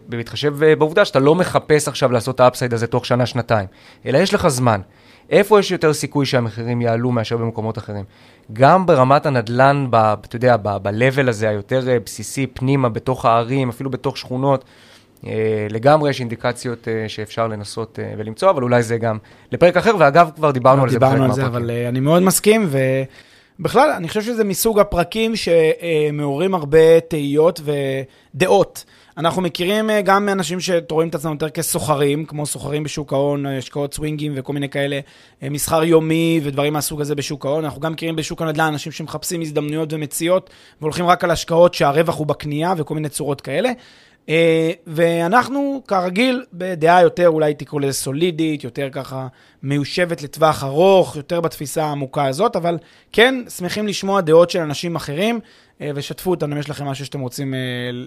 בהתחשב 0.07 0.75
בעובדה 0.75 1.05
שאתה 1.05 1.19
לא 1.19 1.35
מחפש 1.35 1.87
עכשיו 1.87 2.11
לעשות 2.11 2.35
את 2.35 2.39
ה 2.39 2.44
upside 2.44 2.73
הזה 2.73 2.87
תוך 2.87 3.05
שנה-שנתיים, 3.05 3.67
אלא 4.05 4.17
יש 4.17 4.33
לך 4.33 4.47
זמן. 4.47 4.81
איפה 5.29 5.59
יש 5.59 5.71
יותר 5.71 5.93
סיכוי 5.93 6.25
שהמחירים 6.25 6.81
יעלו 6.81 7.11
מאשר 7.11 7.37
במקומות 7.37 7.77
אחרים? 7.77 8.05
גם 8.53 8.85
ברמת 8.85 9.25
הנדלן, 9.25 9.87
ב, 9.89 9.95
אתה 9.95 10.35
יודע, 10.35 10.57
ב-level 10.57 11.29
הזה 11.29 11.49
היותר 11.49 11.89
אה, 11.89 11.97
בסיסי, 12.05 12.47
פנימה, 12.47 12.89
בתוך 12.89 13.25
הערים, 13.25 13.69
אפילו 13.69 13.89
בתוך 13.89 14.17
שכונות, 14.17 14.63
אה, 14.63 14.67
לגמרי 15.69 16.09
יש 16.09 16.19
אינדיקציות 16.19 16.87
אה, 16.87 17.09
שאפשר 17.09 17.47
לנסות 17.47 17.99
ולמצוא, 18.17 18.49
אבל 18.49 18.63
אולי 18.63 18.83
זה 18.83 18.97
גם 18.97 19.17
לפרק 19.51 19.77
אחר, 19.77 19.95
ואגב, 19.99 20.29
כבר 20.35 20.51
דיברנו 20.51 20.83
על 20.83 20.89
זה. 20.89 20.95
דיברנו 20.95 21.23
על 21.23 21.31
זה, 21.31 21.45
אבל 21.45 21.71
אני 21.71 21.99
מאוד 21.99 22.23
מסכים, 22.23 22.69
ובכלל, 23.59 23.89
אני 23.89 24.07
חושב 24.07 24.21
שזה 24.21 24.43
מסוג 24.43 24.79
הפרקים 24.79 25.33
שמעוררים 25.35 26.55
הרבה 26.55 26.99
תהיות 26.99 27.61
ודעות. 28.33 28.85
אנחנו 29.17 29.41
מכירים 29.41 29.89
אה, 29.89 30.01
גם 30.01 30.29
אנשים 30.29 30.59
שרואים 30.59 31.09
את 31.09 31.15
עצמם 31.15 31.31
יותר 31.31 31.49
כסוחרים, 31.49 32.25
כמו 32.25 32.45
סוחרים 32.45 32.83
בשוק 32.83 33.13
ההון, 33.13 33.45
אה, 33.45 33.57
השקעות 33.57 33.93
סווינגים 33.93 34.33
וכל 34.35 34.53
מיני 34.53 34.69
כאלה, 34.69 34.99
אה, 35.43 35.49
מסחר 35.49 35.83
יומי 35.83 36.41
ודברים 36.43 36.73
מהסוג 36.73 37.01
הזה 37.01 37.15
בשוק 37.15 37.45
ההון. 37.45 37.65
אנחנו 37.65 37.81
גם 37.81 37.91
מכירים 37.91 38.15
בשוק 38.15 38.41
הנדל"ן 38.41 38.65
אנשים 38.65 38.91
שמחפשים 38.91 39.41
הזדמנויות 39.41 39.93
ומציאות, 39.93 40.49
והולכים 40.81 41.05
רק 41.05 41.23
על 41.23 41.31
השקעות 41.31 41.73
שהרווח 41.73 42.17
הוא 42.17 42.27
בקנייה 42.27 42.73
וכל 42.77 42.95
מיני 42.95 43.09
צורות 43.09 43.41
כאלה. 43.41 43.71
ואנחנו, 44.87 45.81
כרגיל, 45.87 46.45
בדעה 46.53 47.01
יותר, 47.01 47.27
אולי 47.27 47.53
תקראו 47.53 47.79
לזה 47.79 47.93
סולידית, 47.93 48.63
יותר 48.63 48.89
ככה 48.91 49.27
מיושבת 49.63 50.21
לטווח 50.21 50.63
ארוך, 50.63 51.15
יותר 51.15 51.41
בתפיסה 51.41 51.85
העמוקה 51.85 52.25
הזאת, 52.25 52.55
אבל 52.55 52.77
כן, 53.11 53.43
שמחים 53.49 53.87
לשמוע 53.87 54.21
דעות 54.21 54.49
של 54.49 54.59
אנשים 54.59 54.95
אחרים. 54.95 55.39
אה, 55.81 55.91
ושתפו 55.95 56.31
אותנו 56.31 56.55
אם 56.55 56.59
יש 56.59 56.69
לכם 56.69 56.85
משהו 56.85 57.05
שאתם 57.05 57.19
רוצים 57.19 57.53
אה, 57.53 57.59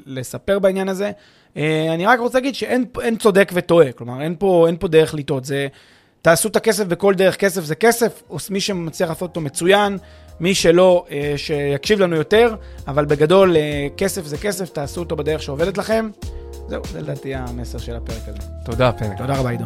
לספר 0.06 0.58
בעניין 0.58 0.88
הזה. 0.88 1.10
אה, 1.56 1.94
אני 1.94 2.06
רק 2.06 2.18
רוצה 2.18 2.38
להגיד 2.38 2.54
שאין 2.54 3.16
צודק 3.18 3.50
וטועה, 3.54 3.92
כלומר, 3.92 4.22
אין 4.22 4.34
פה, 4.38 4.66
אין 4.66 4.76
פה 4.76 4.88
דרך 4.88 5.14
לטעות. 5.14 5.44
זה, 5.44 5.68
תעשו 6.22 6.48
את 6.48 6.56
הכסף 6.56 6.84
בכל 6.84 7.14
דרך 7.14 7.36
כסף 7.36 7.64
זה 7.64 7.74
כסף, 7.74 8.22
או 8.30 8.36
מי 8.50 8.60
שמצליח 8.60 9.08
לעשות 9.08 9.22
אותו 9.22 9.40
מצוין, 9.40 9.98
מי 10.40 10.54
שלא, 10.54 11.04
שיקשיב 11.36 12.00
לנו 12.00 12.16
יותר, 12.16 12.54
אבל 12.88 13.04
בגדול, 13.04 13.56
כסף 13.96 14.24
זה 14.24 14.38
כסף, 14.38 14.70
תעשו 14.70 15.00
אותו 15.00 15.16
בדרך 15.16 15.42
שעובדת 15.42 15.78
לכם. 15.78 16.10
זהו, 16.68 16.82
זה 16.92 17.00
לדעתי 17.02 17.34
המסר 17.34 17.78
של 17.78 17.96
הפרק 17.96 18.22
הזה. 18.26 18.38
תודה, 18.64 18.92
פרק. 18.92 19.18
תודה 19.18 19.36
רבה, 19.36 19.50
עידו. 19.50 19.64